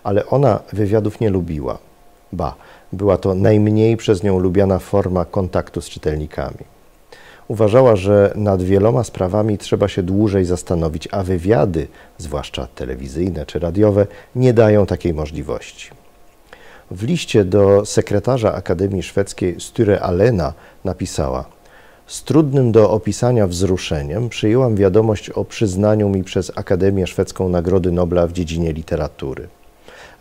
Ale 0.02 0.26
ona 0.26 0.60
wywiadów 0.72 1.20
nie 1.20 1.30
lubiła. 1.30 1.78
Ba, 2.32 2.54
była 2.92 3.16
to 3.16 3.34
najmniej 3.34 3.96
przez 3.96 4.22
nią 4.22 4.38
lubiana 4.38 4.78
forma 4.78 5.24
kontaktu 5.24 5.80
z 5.80 5.88
czytelnikami. 5.88 6.64
Uważała, 7.48 7.96
że 7.96 8.32
nad 8.36 8.62
wieloma 8.62 9.04
sprawami 9.04 9.58
trzeba 9.58 9.88
się 9.88 10.02
dłużej 10.02 10.44
zastanowić, 10.44 11.08
a 11.10 11.22
wywiady, 11.22 11.88
zwłaszcza 12.18 12.66
telewizyjne 12.66 13.46
czy 13.46 13.58
radiowe, 13.58 14.06
nie 14.36 14.52
dają 14.54 14.86
takiej 14.86 15.14
możliwości. 15.14 16.01
W 16.94 17.02
liście 17.02 17.44
do 17.44 17.86
sekretarza 17.86 18.54
Akademii 18.54 19.02
Szwedzkiej 19.02 19.60
Sture 19.60 20.00
Alena 20.00 20.52
napisała 20.84 21.44
Z 22.06 22.22
trudnym 22.22 22.72
do 22.72 22.90
opisania 22.90 23.46
wzruszeniem 23.46 24.28
przyjęłam 24.28 24.76
wiadomość 24.76 25.30
o 25.30 25.44
przyznaniu 25.44 26.08
mi 26.08 26.24
przez 26.24 26.52
Akademię 26.54 27.06
Szwedzką 27.06 27.48
Nagrody 27.48 27.92
Nobla 27.92 28.26
w 28.26 28.32
dziedzinie 28.32 28.72
literatury. 28.72 29.48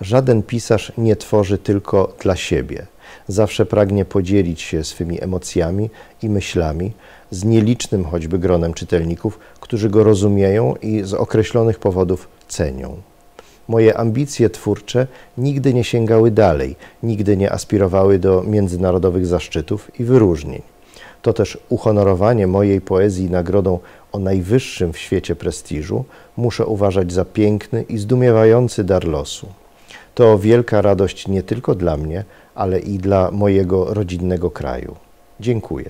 Żaden 0.01 0.43
pisarz 0.43 0.91
nie 0.97 1.15
tworzy 1.15 1.57
tylko 1.57 2.15
dla 2.21 2.35
siebie. 2.35 2.87
Zawsze 3.27 3.65
pragnie 3.65 4.05
podzielić 4.05 4.61
się 4.61 4.83
swymi 4.83 5.23
emocjami 5.23 5.89
i 6.21 6.29
myślami 6.29 6.91
z 7.31 7.43
nielicznym 7.43 8.05
choćby 8.05 8.39
gronem 8.39 8.73
czytelników, 8.73 9.39
którzy 9.59 9.89
go 9.89 10.03
rozumieją 10.03 10.75
i 10.81 11.01
z 11.03 11.13
określonych 11.13 11.79
powodów 11.79 12.27
cenią. 12.47 13.10
Moje 13.71 13.97
ambicje 13.97 14.49
twórcze 14.49 15.07
nigdy 15.37 15.73
nie 15.73 15.83
sięgały 15.83 16.31
dalej, 16.31 16.75
nigdy 17.03 17.37
nie 17.37 17.51
aspirowały 17.51 18.19
do 18.19 18.43
międzynarodowych 18.43 19.25
zaszczytów 19.25 19.99
i 19.99 20.03
wyróżnień. 20.03 20.61
To 21.21 21.33
też 21.33 21.57
uhonorowanie 21.69 22.47
mojej 22.47 22.81
poezji 22.81 23.29
nagrodą 23.29 23.79
o 24.11 24.19
najwyższym 24.19 24.93
w 24.93 24.97
świecie 24.97 25.35
prestiżu 25.35 26.05
muszę 26.37 26.65
uważać 26.65 27.13
za 27.13 27.25
piękny 27.25 27.85
i 27.89 27.97
zdumiewający 27.97 28.83
dar 28.83 29.07
losu. 29.07 29.47
To 30.15 30.39
wielka 30.39 30.81
radość 30.81 31.27
nie 31.27 31.43
tylko 31.43 31.75
dla 31.75 31.97
mnie, 31.97 32.23
ale 32.55 32.79
i 32.79 32.97
dla 32.97 33.31
mojego 33.31 33.93
rodzinnego 33.93 34.51
kraju. 34.51 34.95
Dziękuję. 35.39 35.89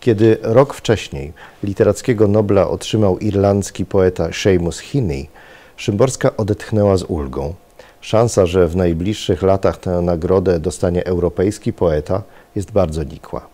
Kiedy 0.00 0.38
rok 0.42 0.74
wcześniej 0.74 1.32
literackiego 1.62 2.28
Nobla 2.28 2.68
otrzymał 2.68 3.18
irlandzki 3.18 3.84
poeta 3.84 4.28
Seamus 4.32 4.78
Heaney, 4.78 5.28
Szymborska 5.76 6.36
odetchnęła 6.36 6.96
z 6.96 7.02
ulgą. 7.02 7.54
Szansa, 8.00 8.46
że 8.46 8.68
w 8.68 8.76
najbliższych 8.76 9.42
latach 9.42 9.76
tę 9.76 9.90
nagrodę 9.90 10.60
dostanie 10.60 11.06
europejski 11.06 11.72
poeta, 11.72 12.22
jest 12.56 12.72
bardzo 12.72 13.02
nikła. 13.02 13.46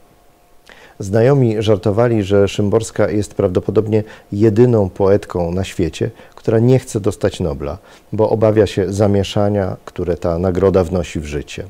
Znajomi 0.99 1.63
żartowali, 1.63 2.23
że 2.23 2.49
Szymborska 2.49 3.11
jest 3.11 3.35
prawdopodobnie 3.35 4.05
jedyną 4.33 4.91
poetką 4.91 5.53
na 5.53 5.65
świecie, 5.65 6.11
która 6.35 6.59
nie 6.59 6.79
chce 6.79 7.01
dostać 7.01 7.41
Nobla, 7.41 7.79
bo 8.13 8.31
obawia 8.31 8.67
się 8.67 8.93
zamieszania, 8.93 9.77
które 9.85 10.17
ta 10.17 10.39
nagroda 10.39 10.85
wnosi 10.85 11.21
w 11.21 11.25
życie. 11.25 11.65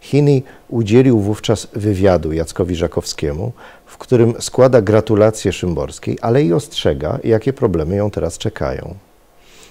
Heaney 0.00 0.42
udzielił 0.68 1.20
wówczas 1.20 1.68
wywiadu 1.72 2.32
Jackowi 2.32 2.76
Żakowskiemu, 2.76 3.52
w 3.86 3.98
którym 3.98 4.34
składa 4.40 4.82
gratulacje 4.82 5.52
Szymborskiej, 5.52 6.18
ale 6.22 6.42
i 6.42 6.52
ostrzega, 6.52 7.18
jakie 7.24 7.52
problemy 7.52 7.96
ją 7.96 8.10
teraz 8.10 8.38
czekają. 8.38 8.94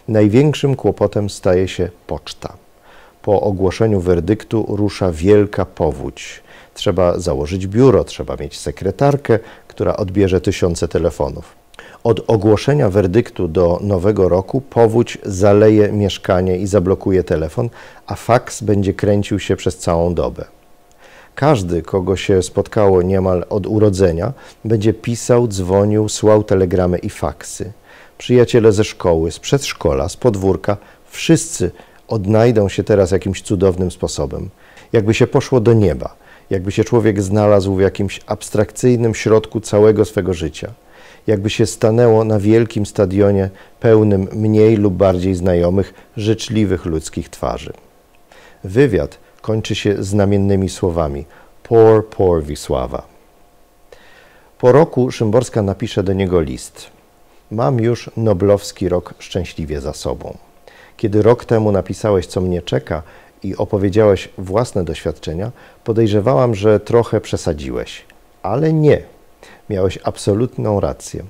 Największym 0.10 0.76
kłopotem 0.76 1.30
staje 1.30 1.68
się 1.68 1.90
poczta. 2.08 2.54
Po 3.22 3.42
ogłoszeniu 3.42 4.02
werdyktu 4.02 4.66
rusza 4.70 5.12
wielka 5.12 5.66
powódź. 5.66 6.44
Trzeba 6.74 7.20
założyć 7.20 7.68
biuro, 7.68 8.04
trzeba 8.04 8.36
mieć 8.36 8.60
sekretarkę, 8.60 9.40
która 9.68 9.98
odbierze 9.98 10.42
tysiące 10.42 10.88
telefonów. 10.88 11.56
Od 12.04 12.24
ogłoszenia 12.28 12.90
werdyktu 12.90 13.48
do 13.48 13.80
nowego 13.82 14.30
roku 14.30 14.62
powódź 14.62 15.18
zaleje 15.24 15.92
mieszkanie 15.92 16.58
i 16.58 16.68
zablokuje 16.68 17.24
telefon, 17.24 17.70
a 18.08 18.16
faks 18.16 18.62
będzie 18.62 18.94
kręcił 18.94 19.40
się 19.40 19.56
przez 19.56 19.78
całą 19.78 20.14
dobę. 20.14 20.46
Każdy, 21.36 21.82
kogo 21.82 22.16
się 22.16 22.44
spotkało 22.44 23.02
niemal 23.02 23.46
od 23.50 23.68
urodzenia, 23.68 24.34
będzie 24.66 24.94
pisał, 24.94 25.48
dzwonił, 25.48 26.10
słał 26.10 26.44
telegramy 26.44 26.98
i 26.98 27.10
faksy. 27.10 27.72
Przyjaciele 28.20 28.72
ze 28.72 28.84
szkoły, 28.84 29.32
z 29.32 29.40
przedszkola, 29.40 30.10
z 30.10 30.18
podwórka, 30.18 30.78
wszyscy 31.10 31.72
odnajdą 32.08 32.70
się 32.70 32.84
teraz 32.84 33.12
jakimś 33.12 33.42
cudownym 33.42 33.92
sposobem. 33.92 34.50
Jakby 34.94 35.14
się 35.14 35.28
poszło 35.28 35.60
do 35.60 35.74
nieba, 35.74 36.16
jakby 36.50 36.72
się 36.72 36.84
człowiek 36.84 37.22
znalazł 37.22 37.76
w 37.76 37.82
jakimś 37.82 38.22
abstrakcyjnym 38.26 39.16
środku 39.16 39.60
całego 39.62 40.06
swego 40.06 40.34
życia 40.34 40.74
jakby 41.28 41.50
się 41.50 41.66
stanęło 41.66 42.24
na 42.24 42.40
wielkim 42.40 42.86
stadionie 42.86 43.50
pełnym 43.80 44.28
mniej 44.34 44.76
lub 44.76 44.94
bardziej 44.94 45.36
znajomych, 45.36 45.94
życzliwych 46.18 46.86
ludzkich 46.86 47.30
twarzy. 47.30 47.74
Wywiad 48.64 49.18
kończy 49.42 49.76
się 49.76 50.04
znamiennymi 50.04 50.70
słowami 50.70 51.26
Poor, 51.64 52.08
poor 52.08 52.44
Wisława. 52.44 53.08
Po 54.58 54.72
roku 54.72 55.12
Szymborska 55.12 55.62
napisze 55.62 56.04
do 56.04 56.14
niego 56.14 56.42
list. 56.42 56.99
Mam 57.52 57.80
już 57.80 58.10
noblowski 58.18 58.90
rok 58.90 59.14
szczęśliwie 59.20 59.82
za 59.82 59.94
sobą. 59.94 60.38
Kiedy 60.98 61.22
rok 61.22 61.46
temu 61.46 61.72
napisałeś, 61.72 62.26
co 62.26 62.42
mnie 62.42 62.62
czeka 62.62 63.02
i 63.44 63.56
opowiedziałeś 63.56 64.30
własne 64.38 64.84
doświadczenia, 64.84 65.52
podejrzewałam, 65.84 66.56
że 66.56 66.80
trochę 66.80 67.22
przesadziłeś. 67.22 68.06
Ale 68.42 68.74
nie, 68.74 69.04
Miałeś 69.70 70.00
absolutną 70.04 70.80
rację. 70.80 71.24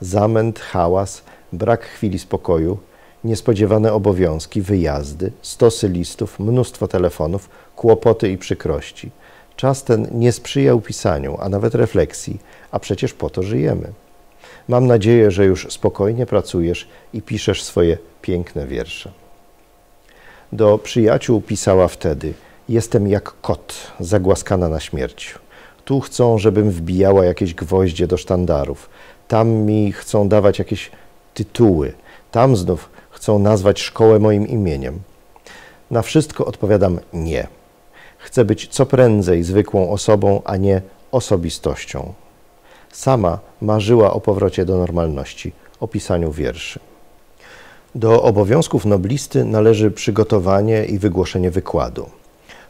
Zamęt, 0.00 0.58
hałas, 0.58 1.22
brak 1.52 1.84
chwili 1.84 2.18
spokoju, 2.18 2.78
niespodziewane 3.24 3.92
obowiązki, 3.92 4.62
wyjazdy, 4.62 5.32
stosy 5.42 5.88
listów, 5.88 6.40
mnóstwo 6.40 6.88
telefonów, 6.88 7.48
kłopoty 7.76 8.30
i 8.30 8.38
przykrości. 8.38 9.10
Czas 9.56 9.84
ten 9.84 10.08
nie 10.12 10.32
sprzyjał 10.32 10.80
pisaniu, 10.80 11.38
a 11.40 11.48
nawet 11.48 11.74
refleksji, 11.74 12.38
a 12.70 12.78
przecież 12.78 13.14
po 13.14 13.30
to 13.30 13.42
żyjemy. 13.42 13.92
Mam 14.68 14.86
nadzieję, 14.86 15.30
że 15.30 15.44
już 15.44 15.66
spokojnie 15.70 16.26
pracujesz 16.26 16.88
i 17.12 17.22
piszesz 17.22 17.62
swoje 17.62 17.98
piękne 18.22 18.66
wiersze. 18.66 19.12
Do 20.52 20.78
przyjaciół 20.78 21.40
pisała 21.40 21.88
wtedy: 21.88 22.34
Jestem 22.68 23.08
jak 23.08 23.40
kot, 23.40 23.74
zagłaskana 24.00 24.68
na 24.68 24.80
śmierć. 24.80 25.34
Tu 25.84 26.00
chcą, 26.00 26.38
żebym 26.38 26.70
wbijała 26.70 27.24
jakieś 27.24 27.54
gwoździe 27.54 28.06
do 28.06 28.16
sztandarów. 28.16 28.90
Tam 29.28 29.48
mi 29.48 29.92
chcą 29.92 30.28
dawać 30.28 30.58
jakieś 30.58 30.90
tytuły. 31.34 31.92
Tam 32.30 32.56
znów 32.56 32.90
chcą 33.10 33.38
nazwać 33.38 33.80
szkołę 33.80 34.18
moim 34.18 34.48
imieniem. 34.48 35.00
Na 35.90 36.02
wszystko 36.02 36.46
odpowiadam 36.46 37.00
nie. 37.12 37.46
Chcę 38.18 38.44
być 38.44 38.68
co 38.68 38.86
prędzej 38.86 39.42
zwykłą 39.42 39.90
osobą, 39.90 40.42
a 40.44 40.56
nie 40.56 40.82
osobistością. 41.12 42.14
Sama 42.94 43.38
marzyła 43.60 44.12
o 44.12 44.20
powrocie 44.20 44.64
do 44.64 44.78
normalności, 44.78 45.52
o 45.80 45.88
pisaniu 45.88 46.32
wierszy. 46.32 46.80
Do 47.94 48.22
obowiązków 48.22 48.84
noblisty 48.84 49.44
należy 49.44 49.90
przygotowanie 49.90 50.84
i 50.84 50.98
wygłoszenie 50.98 51.50
wykładu. 51.50 52.06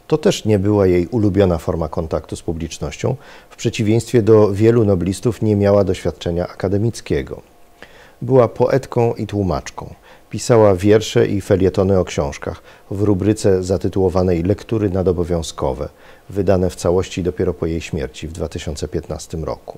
To 0.07 0.17
też 0.17 0.45
nie 0.45 0.59
była 0.59 0.87
jej 0.87 1.07
ulubiona 1.07 1.57
forma 1.57 1.89
kontaktu 1.89 2.35
z 2.35 2.41
publicznością. 2.41 3.15
W 3.49 3.55
przeciwieństwie 3.55 4.21
do 4.21 4.51
wielu 4.51 4.85
noblistów 4.85 5.41
nie 5.41 5.55
miała 5.55 5.83
doświadczenia 5.83 6.47
akademickiego. 6.47 7.41
Była 8.21 8.47
poetką 8.47 9.13
i 9.13 9.27
tłumaczką. 9.27 9.93
Pisała 10.29 10.75
wiersze 10.75 11.27
i 11.27 11.41
felietony 11.41 11.99
o 11.99 12.05
książkach 12.05 12.61
w 12.91 13.01
rubryce 13.01 13.63
zatytułowanej 13.63 14.43
Lektury 14.43 14.89
nadobowiązkowe, 14.89 15.89
wydane 16.29 16.69
w 16.69 16.75
całości 16.75 17.23
dopiero 17.23 17.53
po 17.53 17.65
jej 17.65 17.81
śmierci 17.81 18.27
w 18.27 18.31
2015 18.31 19.37
roku. 19.37 19.77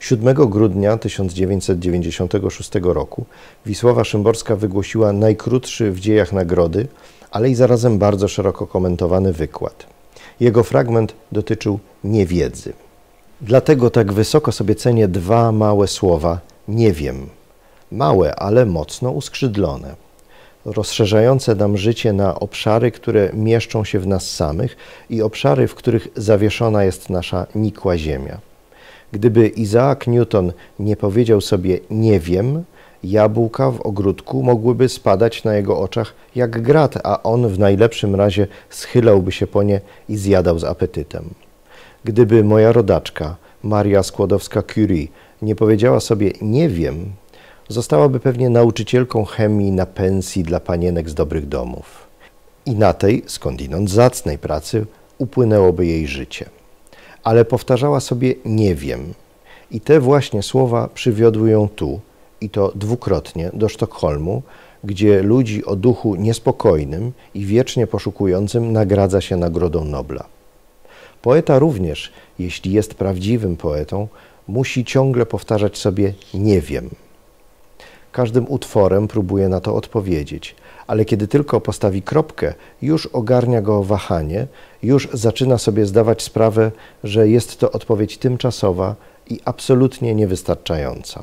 7 0.00 0.34
grudnia 0.34 0.96
1996 0.96 2.70
roku 2.82 3.24
Wisława 3.66 4.04
Szymborska 4.04 4.56
wygłosiła 4.56 5.12
najkrótszy 5.12 5.92
w 5.92 6.00
dziejach 6.00 6.32
nagrody 6.32 6.88
ale 7.30 7.50
i 7.50 7.54
zarazem 7.54 7.98
bardzo 7.98 8.28
szeroko 8.28 8.66
komentowany 8.66 9.32
wykład. 9.32 9.86
Jego 10.40 10.62
fragment 10.62 11.14
dotyczył 11.32 11.78
niewiedzy. 12.04 12.72
Dlatego 13.40 13.90
tak 13.90 14.12
wysoko 14.12 14.52
sobie 14.52 14.74
cenię 14.74 15.08
dwa 15.08 15.52
małe 15.52 15.88
słowa 15.88 16.40
nie 16.68 16.92
wiem. 16.92 17.28
Małe, 17.92 18.34
ale 18.34 18.66
mocno 18.66 19.10
uskrzydlone. 19.10 19.94
Rozszerzające 20.64 21.54
nam 21.54 21.76
życie 21.76 22.12
na 22.12 22.40
obszary, 22.40 22.90
które 22.90 23.30
mieszczą 23.32 23.84
się 23.84 23.98
w 23.98 24.06
nas 24.06 24.30
samych 24.30 24.76
i 25.10 25.22
obszary, 25.22 25.68
w 25.68 25.74
których 25.74 26.08
zawieszona 26.16 26.84
jest 26.84 27.10
nasza 27.10 27.46
nikła 27.54 27.98
ziemia. 27.98 28.38
Gdyby 29.12 29.48
Isaac 29.48 30.06
Newton 30.06 30.52
nie 30.78 30.96
powiedział 30.96 31.40
sobie 31.40 31.78
nie 31.90 32.20
wiem, 32.20 32.64
Jabłka 33.04 33.70
w 33.70 33.80
ogródku 33.80 34.42
mogłyby 34.42 34.88
spadać 34.88 35.44
na 35.44 35.54
jego 35.54 35.78
oczach 35.78 36.14
jak 36.36 36.62
grat, 36.62 36.94
a 37.04 37.22
on 37.22 37.48
w 37.48 37.58
najlepszym 37.58 38.14
razie 38.14 38.46
schylałby 38.70 39.32
się 39.32 39.46
po 39.46 39.62
nie 39.62 39.80
i 40.08 40.16
zjadał 40.16 40.58
z 40.58 40.64
apetytem. 40.64 41.24
Gdyby 42.04 42.44
moja 42.44 42.72
rodaczka, 42.72 43.36
Maria 43.62 44.00
Skłodowska-Curie, 44.00 45.08
nie 45.42 45.54
powiedziała 45.54 46.00
sobie 46.00 46.32
nie 46.42 46.68
wiem, 46.68 47.12
zostałaby 47.68 48.20
pewnie 48.20 48.50
nauczycielką 48.50 49.24
chemii 49.24 49.72
na 49.72 49.86
pensji 49.86 50.42
dla 50.42 50.60
panienek 50.60 51.10
z 51.10 51.14
dobrych 51.14 51.48
domów. 51.48 52.06
I 52.66 52.74
na 52.74 52.92
tej, 52.92 53.22
skądinąd 53.26 53.90
zacnej 53.90 54.38
pracy, 54.38 54.86
upłynęłoby 55.18 55.86
jej 55.86 56.06
życie. 56.06 56.57
Ale 57.24 57.44
powtarzała 57.44 58.00
sobie 58.00 58.34
nie 58.44 58.74
wiem. 58.74 59.14
I 59.70 59.80
te 59.80 60.00
właśnie 60.00 60.42
słowa 60.42 60.88
przywiodły 60.94 61.50
ją 61.50 61.68
tu, 61.68 62.00
i 62.40 62.50
to 62.50 62.72
dwukrotnie 62.74 63.50
do 63.52 63.68
Sztokholmu, 63.68 64.42
gdzie 64.84 65.22
ludzi 65.22 65.64
o 65.64 65.76
duchu 65.76 66.14
niespokojnym 66.14 67.12
i 67.34 67.44
wiecznie 67.44 67.86
poszukującym 67.86 68.72
nagradza 68.72 69.20
się 69.20 69.36
Nagrodą 69.36 69.84
Nobla. 69.84 70.24
Poeta 71.22 71.58
również, 71.58 72.12
jeśli 72.38 72.72
jest 72.72 72.94
prawdziwym 72.94 73.56
poetą, 73.56 74.08
musi 74.48 74.84
ciągle 74.84 75.26
powtarzać 75.26 75.78
sobie 75.78 76.12
nie 76.34 76.60
wiem. 76.60 76.90
Każdym 78.12 78.46
utworem 78.48 79.08
próbuje 79.08 79.48
na 79.48 79.60
to 79.60 79.74
odpowiedzieć, 79.74 80.54
ale 80.88 81.04
kiedy 81.04 81.28
tylko 81.28 81.60
postawi 81.60 82.02
kropkę, 82.02 82.54
już 82.82 83.06
ogarnia 83.06 83.62
go 83.62 83.84
wahanie, 83.84 84.46
już 84.82 85.08
zaczyna 85.12 85.58
sobie 85.58 85.86
zdawać 85.86 86.22
sprawę, 86.22 86.70
że 87.04 87.28
jest 87.28 87.58
to 87.58 87.72
odpowiedź 87.72 88.18
tymczasowa 88.18 88.94
i 89.30 89.40
absolutnie 89.44 90.14
niewystarczająca 90.14 91.22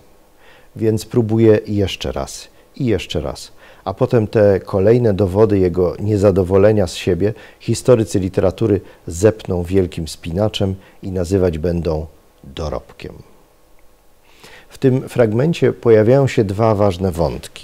więc 0.75 1.05
próbuje 1.05 1.59
jeszcze 1.67 2.11
raz 2.11 2.47
i 2.75 2.85
jeszcze 2.85 3.21
raz. 3.21 3.51
A 3.83 3.93
potem 3.93 4.27
te 4.27 4.59
kolejne 4.59 5.13
dowody 5.13 5.59
jego 5.59 5.95
niezadowolenia 5.99 6.87
z 6.87 6.95
siebie 6.95 7.33
historycy 7.59 8.19
literatury 8.19 8.81
zepną 9.07 9.63
wielkim 9.63 10.07
spinaczem 10.07 10.75
i 11.03 11.11
nazywać 11.11 11.57
będą 11.57 12.05
dorobkiem. 12.43 13.13
W 14.69 14.77
tym 14.77 15.09
fragmencie 15.09 15.73
pojawiają 15.73 16.27
się 16.27 16.43
dwa 16.43 16.75
ważne 16.75 17.11
wątki: 17.11 17.54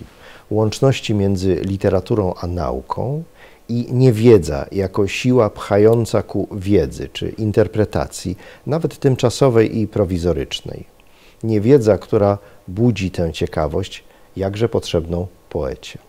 łączności 0.52 1.14
między 1.14 1.56
literaturą 1.56 2.34
a 2.42 2.48
nauką 2.48 3.24
i 3.70 3.88
niewiedza 3.94 4.66
jako 4.72 5.08
siła 5.08 5.50
pchająca 5.50 6.24
ku 6.24 6.48
wiedzy 6.52 7.10
czy 7.14 7.30
interpretacji, 7.30 8.38
nawet 8.68 9.00
tymczasowej 9.00 9.80
i 9.80 9.88
prowizorycznej. 9.88 10.86
Niewiedza, 11.44 11.98
która 11.98 12.38
budzi 12.68 13.12
tę 13.12 13.34
ciekawość, 13.34 14.04
jakże 14.38 14.70
potrzebną 14.70 15.28
poecie. 15.50 16.00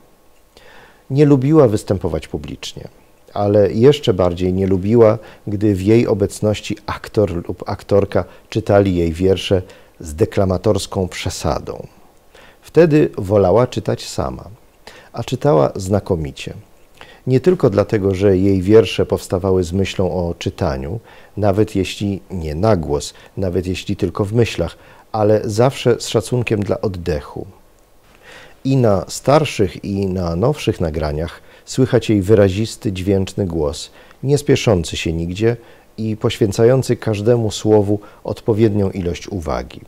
Nie 1.10 1.24
lubiła 1.24 1.68
występować 1.68 2.28
publicznie, 2.28 2.88
ale 3.34 3.72
jeszcze 3.72 4.14
bardziej 4.14 4.52
nie 4.52 4.66
lubiła, 4.66 5.18
gdy 5.46 5.74
w 5.74 5.82
jej 5.82 6.06
obecności 6.06 6.76
aktor 6.86 7.48
lub 7.48 7.68
aktorka 7.68 8.24
czytali 8.48 8.96
jej 8.96 9.12
wiersze 9.12 9.62
z 10.00 10.14
deklamatorską 10.14 11.08
przesadą. 11.08 11.86
Wtedy 12.62 13.10
wolała 13.18 13.66
czytać 13.66 14.08
sama, 14.08 14.44
a 15.12 15.24
czytała 15.24 15.72
znakomicie. 15.76 16.54
Nie 17.26 17.40
tylko 17.40 17.70
dlatego, 17.70 18.14
że 18.14 18.36
jej 18.36 18.62
wiersze 18.62 19.06
powstawały 19.06 19.64
z 19.64 19.72
myślą 19.72 20.12
o 20.12 20.34
czytaniu, 20.38 21.00
nawet 21.36 21.76
jeśli 21.76 22.20
nie 22.30 22.54
na 22.54 22.76
głos, 22.76 23.14
nawet 23.36 23.66
jeśli 23.66 23.96
tylko 23.96 24.24
w 24.24 24.32
myślach, 24.32 24.76
ale 25.12 25.40
zawsze 25.44 26.00
z 26.00 26.08
szacunkiem 26.08 26.60
dla 26.60 26.80
oddechu. 26.80 27.46
I 28.64 28.76
na 28.76 29.04
starszych, 29.08 29.84
i 29.84 30.06
na 30.06 30.36
nowszych 30.36 30.80
nagraniach 30.80 31.40
słychać 31.64 32.10
jej 32.10 32.22
wyrazisty, 32.22 32.92
dźwięczny 32.92 33.46
głos, 33.46 33.90
nie 34.22 34.38
spieszący 34.38 34.96
się 34.96 35.12
nigdzie 35.12 35.56
i 35.98 36.16
poświęcający 36.16 36.96
każdemu 36.96 37.50
słowu 37.50 38.00
odpowiednią 38.24 38.90
ilość 38.90 39.28
uwagi. 39.28 39.80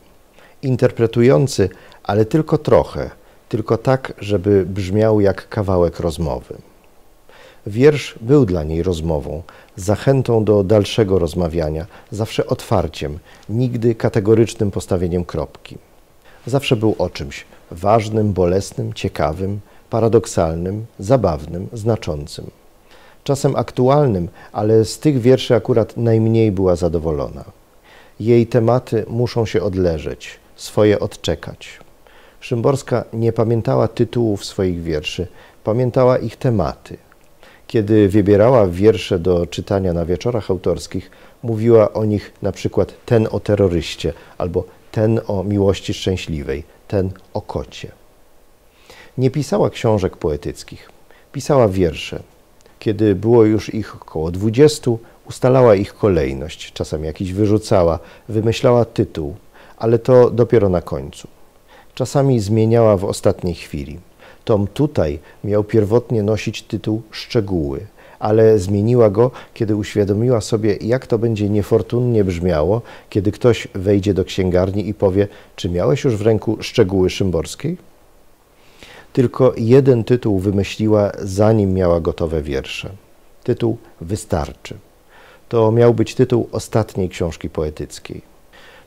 interpretujący, 0.61 1.69
ale 2.07 2.25
tylko 2.25 2.57
trochę, 2.57 3.11
tylko 3.49 3.77
tak, 3.77 4.13
żeby 4.19 4.65
brzmiał 4.65 5.21
jak 5.21 5.49
kawałek 5.49 5.99
rozmowy. 5.99 6.55
Wiersz 7.67 8.15
był 8.21 8.45
dla 8.45 8.63
niej 8.63 8.83
rozmową, 8.83 9.43
zachętą 9.75 10.43
do 10.43 10.63
dalszego 10.63 11.19
rozmawiania, 11.19 11.85
zawsze 12.11 12.45
otwarciem, 12.45 13.19
nigdy 13.49 13.95
kategorycznym 13.95 14.71
postawieniem 14.71 15.25
kropki. 15.25 15.77
Zawsze 16.45 16.75
był 16.75 16.95
o 16.97 17.09
czymś 17.09 17.45
ważnym, 17.71 18.33
bolesnym, 18.33 18.93
ciekawym, 18.93 19.59
paradoksalnym, 19.89 20.85
zabawnym, 20.99 21.67
znaczącym. 21.73 22.51
Czasem 23.23 23.55
aktualnym, 23.55 24.27
ale 24.51 24.85
z 24.85 24.99
tych 24.99 25.21
wierszy 25.21 25.55
akurat 25.55 25.97
najmniej 25.97 26.51
była 26.51 26.75
zadowolona. 26.75 27.43
Jej 28.19 28.47
tematy 28.47 29.05
muszą 29.07 29.45
się 29.45 29.61
odleżeć, 29.63 30.39
swoje 30.55 30.99
odczekać. 30.99 31.84
Szymborska 32.45 33.03
nie 33.13 33.33
pamiętała 33.33 33.87
tytułów 33.87 34.45
swoich 34.45 34.83
wierszy, 34.83 35.27
pamiętała 35.63 36.17
ich 36.17 36.35
tematy. 36.35 36.97
Kiedy 37.67 38.09
wybierała 38.09 38.67
wiersze 38.67 39.19
do 39.19 39.47
czytania 39.47 39.93
na 39.93 40.05
wieczorach 40.05 40.51
autorskich, 40.51 41.11
mówiła 41.43 41.93
o 41.93 42.05
nich 42.05 42.33
na 42.41 42.51
przykład 42.51 42.93
ten 43.05 43.27
o 43.31 43.39
terroryście 43.39 44.13
albo 44.37 44.63
ten 44.91 45.21
o 45.27 45.43
miłości 45.43 45.93
szczęśliwej, 45.93 46.63
ten 46.87 47.11
o 47.33 47.41
kocie. 47.41 47.91
Nie 49.17 49.31
pisała 49.31 49.69
książek 49.69 50.17
poetyckich, 50.17 50.89
pisała 51.31 51.67
wiersze. 51.67 52.19
Kiedy 52.79 53.15
było 53.15 53.43
już 53.43 53.73
ich 53.73 53.95
około 53.95 54.31
dwudziestu, 54.31 54.99
ustalała 55.29 55.75
ich 55.75 55.93
kolejność, 55.93 56.73
czasem 56.73 57.03
jakiś 57.03 57.33
wyrzucała, 57.33 57.99
wymyślała 58.29 58.85
tytuł, 58.85 59.35
ale 59.77 59.99
to 59.99 60.29
dopiero 60.29 60.69
na 60.69 60.81
końcu. 60.81 61.27
Czasami 61.95 62.39
zmieniała 62.39 62.97
w 62.97 63.05
ostatniej 63.05 63.55
chwili. 63.55 63.99
Tom 64.45 64.67
tutaj 64.67 65.19
miał 65.43 65.63
pierwotnie 65.63 66.23
nosić 66.23 66.63
tytuł 66.63 67.01
Szczegóły, 67.11 67.79
ale 68.19 68.59
zmieniła 68.59 69.09
go, 69.09 69.31
kiedy 69.53 69.75
uświadomiła 69.75 70.41
sobie, 70.41 70.77
jak 70.81 71.07
to 71.07 71.17
będzie 71.17 71.49
niefortunnie 71.49 72.23
brzmiało, 72.23 72.81
kiedy 73.09 73.31
ktoś 73.31 73.67
wejdzie 73.73 74.13
do 74.13 74.25
księgarni 74.25 74.89
i 74.89 74.93
powie: 74.93 75.27
Czy 75.55 75.69
miałeś 75.69 76.03
już 76.03 76.15
w 76.15 76.21
ręku 76.21 76.57
szczegóły 76.61 77.09
szymborskiej? 77.09 77.77
Tylko 79.13 79.53
jeden 79.57 80.03
tytuł 80.03 80.39
wymyśliła, 80.39 81.11
zanim 81.19 81.73
miała 81.73 82.01
gotowe 82.01 82.41
wiersze. 82.41 82.89
Tytuł 83.43 83.77
Wystarczy. 84.01 84.77
To 85.49 85.71
miał 85.71 85.93
być 85.93 86.15
tytuł 86.15 86.49
ostatniej 86.51 87.09
książki 87.09 87.49
poetyckiej. 87.49 88.34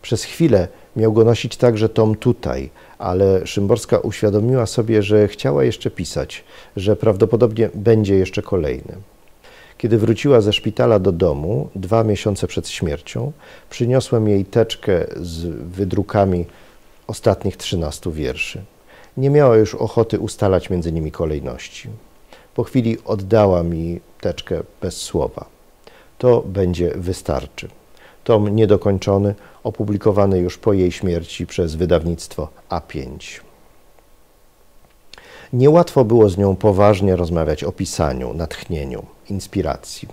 Przez 0.03 0.25
chwilę 0.25 0.69
miał 0.97 1.13
go 1.13 1.25
nosić 1.25 1.57
także 1.57 1.89
tom 1.89 2.15
tutaj, 2.15 2.71
ale 2.99 3.47
Szymborska 3.47 3.99
uświadomiła 3.99 4.67
sobie, 4.67 5.03
że 5.03 5.29
chciała 5.29 5.65
jeszcze 5.65 5.91
pisać, 5.91 6.45
że 6.77 6.97
prawdopodobnie 6.97 7.71
będzie 7.75 8.15
jeszcze 8.15 8.43
kolejny. 8.43 8.95
Kiedy 9.79 9.99
wróciła 9.99 10.41
ze 10.41 10.53
szpitala 10.53 10.99
do 10.99 11.13
domu, 11.13 11.69
dwa 11.75 12.05
miesiące 12.05 12.47
przed 12.47 12.69
śmiercią, 12.69 13.33
przyniosłem 13.71 14.29
jej 14.29 14.45
teczkę 14.45 15.07
z 15.17 15.47
wydrukami 15.47 16.47
ostatnich 17.07 17.57
trzynastu 17.57 18.13
wierszy. 18.13 18.63
Nie 19.17 19.31
miała 19.31 19.57
już 19.57 19.75
ochoty 19.75 20.19
ustalać 20.19 20.71
między 20.71 20.93
nimi 20.93 21.13
kolejności. 21.13 21.89
Po 22.55 22.65
chwili 22.65 22.97
oddała 23.05 23.63
mi 23.63 24.01
teczkę 24.21 24.63
bez 24.83 24.97
słowa. 24.97 25.45
To 26.19 26.43
będzie 26.47 26.91
wystarczy. 26.97 27.69
Tom 28.29 28.49
niedokończony, 28.49 29.35
opublikowany 29.65 30.39
już 30.39 30.59
po 30.59 30.73
jej 30.73 30.93
śmierci 30.93 31.47
przez 31.47 31.75
wydawnictwo 31.75 32.49
A5. 32.71 33.41
Niełatwo 35.53 36.05
było 36.05 36.29
z 36.29 36.39
nią 36.39 36.57
poważnie 36.57 37.17
rozmawiać 37.17 37.65
o 37.65 37.73
pisaniu, 37.73 38.35
natchnieniu, 38.35 39.07
inspiracji. 39.31 40.09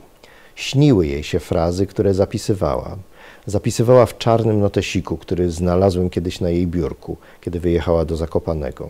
Śniły 0.56 1.08
jej 1.08 1.23
się 1.23 1.39
frazy, 1.39 1.88
które 1.88 2.13
zapisywała. 2.13 2.97
Zapisywała 3.45 4.06
w 4.06 4.17
czarnym 4.17 4.60
notesiku, 4.60 5.17
który 5.17 5.51
znalazłem 5.51 6.10
kiedyś 6.10 6.41
na 6.41 6.49
jej 6.49 6.67
biurku, 6.67 7.17
kiedy 7.41 7.60
wyjechała 7.60 8.06
do 8.06 8.17
Zakopanego. 8.17 8.89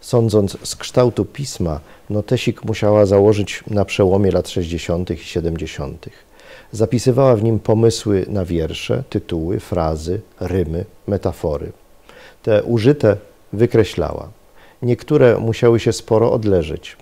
Sądząc 0.00 0.68
z 0.68 0.76
kształtu 0.76 1.24
pisma, 1.24 1.80
notesik 2.10 2.64
musiała 2.64 3.06
założyć 3.06 3.64
na 3.66 3.84
przełomie 3.84 4.30
lat 4.30 4.48
60. 4.48 5.10
i 5.10 5.16
70. 5.16 6.06
Zapisywała 6.74 7.36
w 7.36 7.42
nim 7.42 7.58
pomysły 7.58 8.26
na 8.28 8.44
wiersze, 8.44 9.04
tytuły, 9.10 9.60
frazy, 9.60 10.20
rymy, 10.40 10.84
metafory. 11.06 11.72
Te 12.42 12.62
użyte 12.62 13.16
wykreślała. 13.52 14.28
Niektóre 14.82 15.38
musiały 15.38 15.80
się 15.80 15.92
sporo 15.92 16.32
odleżeć. 16.32 16.96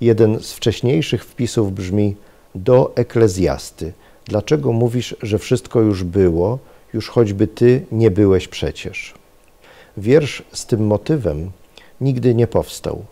Jeden 0.00 0.40
z 0.40 0.52
wcześniejszych 0.52 1.24
wpisów 1.24 1.72
brzmi 1.72 2.16
do 2.54 2.92
eklezjasty. 2.94 3.92
Dlaczego 4.26 4.72
mówisz, 4.72 5.16
że 5.22 5.38
wszystko 5.38 5.80
już 5.80 6.04
było, 6.04 6.58
już 6.94 7.08
choćby 7.08 7.46
ty 7.46 7.86
nie 7.92 8.10
byłeś 8.10 8.48
przecież? 8.48 9.14
Wiersz 9.96 10.42
z 10.52 10.66
tym 10.66 10.86
motywem 10.86 11.50
nigdy 12.00 12.34
nie 12.34 12.46
powstał. 12.46 13.04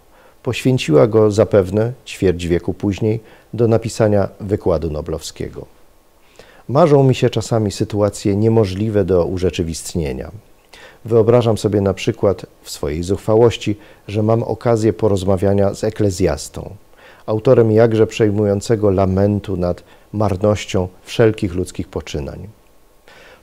Poświęciła 0.42 1.06
go 1.06 1.30
zapewne, 1.30 1.92
ćwierć 2.06 2.46
wieku 2.46 2.74
później, 2.74 3.20
do 3.54 3.68
napisania 3.68 4.28
wykładu 4.40 4.90
noblowskiego. 4.90 5.75
Marzą 6.68 7.02
mi 7.02 7.14
się 7.14 7.30
czasami 7.30 7.72
sytuacje 7.72 8.36
niemożliwe 8.36 9.04
do 9.04 9.24
urzeczywistnienia. 9.24 10.30
Wyobrażam 11.04 11.58
sobie 11.58 11.80
na 11.80 11.94
przykład 11.94 12.46
w 12.62 12.70
swojej 12.70 13.02
zuchwałości, 13.02 13.76
że 14.08 14.22
mam 14.22 14.42
okazję 14.42 14.92
porozmawiania 14.92 15.74
z 15.74 15.84
eklezjastą, 15.84 16.70
autorem 17.26 17.72
jakże 17.72 18.06
przejmującego 18.06 18.90
lamentu 18.90 19.56
nad 19.56 19.82
marnością 20.12 20.88
wszelkich 21.02 21.54
ludzkich 21.54 21.88
poczynań. 21.88 22.48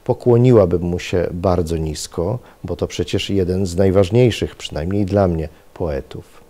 Pokłoniłabym 0.04 0.82
mu 0.82 1.00
się 1.00 1.28
bardzo 1.32 1.78
nisko, 1.78 2.40
bo 2.64 2.76
to 2.76 2.88
przecież 2.88 3.30
jeden 3.30 3.66
z 3.66 3.76
najważniejszych, 3.76 4.56
przynajmniej 4.56 5.06
dla 5.06 5.28
mnie, 5.28 5.50
poetów. 5.74 6.42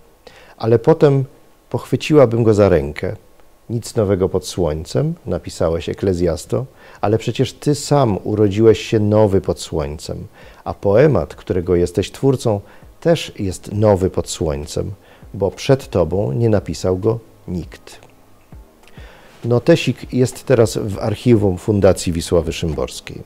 Ale 0.58 0.80
potem 0.80 1.26
pochwyciłabym 1.70 2.44
go 2.44 2.54
za 2.54 2.70
rękę. 2.70 3.16
Nic 3.70 3.96
nowego 3.96 4.30
pod 4.30 4.48
słońcem, 4.48 5.14
napisałeś 5.26 5.90
Eklezjasto, 5.90 6.66
ale 7.02 7.18
przecież 7.18 7.54
ty 7.54 7.76
sam 7.76 8.20
urodziłeś 8.24 8.80
się 8.80 9.00
nowy 9.00 9.42
pod 9.42 9.60
słońcem, 9.60 10.28
a 10.64 10.74
poemat, 10.74 11.36
którego 11.36 11.76
jesteś 11.76 12.12
twórcą, 12.12 12.62
też 13.00 13.32
jest 13.40 13.72
nowy 13.72 14.10
pod 14.10 14.30
słońcem, 14.30 14.92
bo 15.34 15.52
przed 15.52 15.90
tobą 15.90 16.32
nie 16.32 16.50
napisał 16.50 16.98
go 16.98 17.20
nikt. 17.48 18.00
Notesik 19.46 20.14
jest 20.14 20.44
teraz 20.44 20.78
w 20.78 21.00
archiwum 21.00 21.58
Fundacji 21.58 22.14
Wisławy 22.14 22.54
Szymborskiej. 22.54 23.22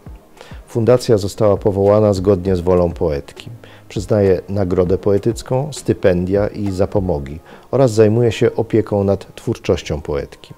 Fundacja 0.68 1.18
została 1.18 1.58
powołana 1.58 2.14
zgodnie 2.14 2.56
z 2.56 2.60
wolą 2.60 2.92
poetki. 2.92 3.50
Przyznaje 3.90 4.42
nagrodę 4.50 4.98
poetycką, 4.98 5.70
stypendia 5.74 6.48
i 6.48 6.72
zapomogi 6.72 7.40
oraz 7.72 7.92
zajmuje 7.92 8.32
się 8.32 8.56
opieką 8.56 9.04
nad 9.04 9.36
twórczością 9.36 10.02
poetki. 10.02 10.54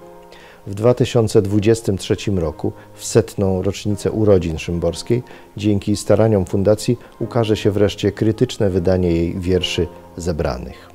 W 0.66 0.74
2023 0.74 2.16
roku, 2.36 2.72
w 2.94 3.04
setną 3.04 3.62
rocznicę 3.62 4.10
urodzin 4.10 4.58
Szymborskiej, 4.58 5.22
dzięki 5.56 5.96
staraniom 5.96 6.46
Fundacji 6.46 6.98
ukaże 7.18 7.56
się 7.56 7.70
wreszcie 7.70 8.12
krytyczne 8.12 8.70
wydanie 8.70 9.12
jej 9.12 9.40
wierszy 9.40 9.86
zebranych. 10.16 10.90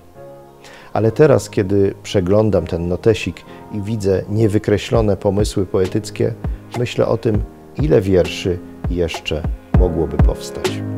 Ale 0.94 1.12
teraz, 1.12 1.50
kiedy 1.50 1.94
przeglądam 2.04 2.68
ten 2.68 2.88
notesik 2.88 3.42
i 3.72 3.82
widzę 3.82 4.24
niewykreślone 4.30 5.18
pomysły 5.18 5.66
poetyckie, 5.66 6.34
myślę 6.78 7.08
o 7.08 7.18
tym, 7.18 7.44
ile 7.82 8.02
wierszy 8.02 8.60
jeszcze 8.90 9.42
mogłoby 9.80 10.18
powstać. 10.18 10.95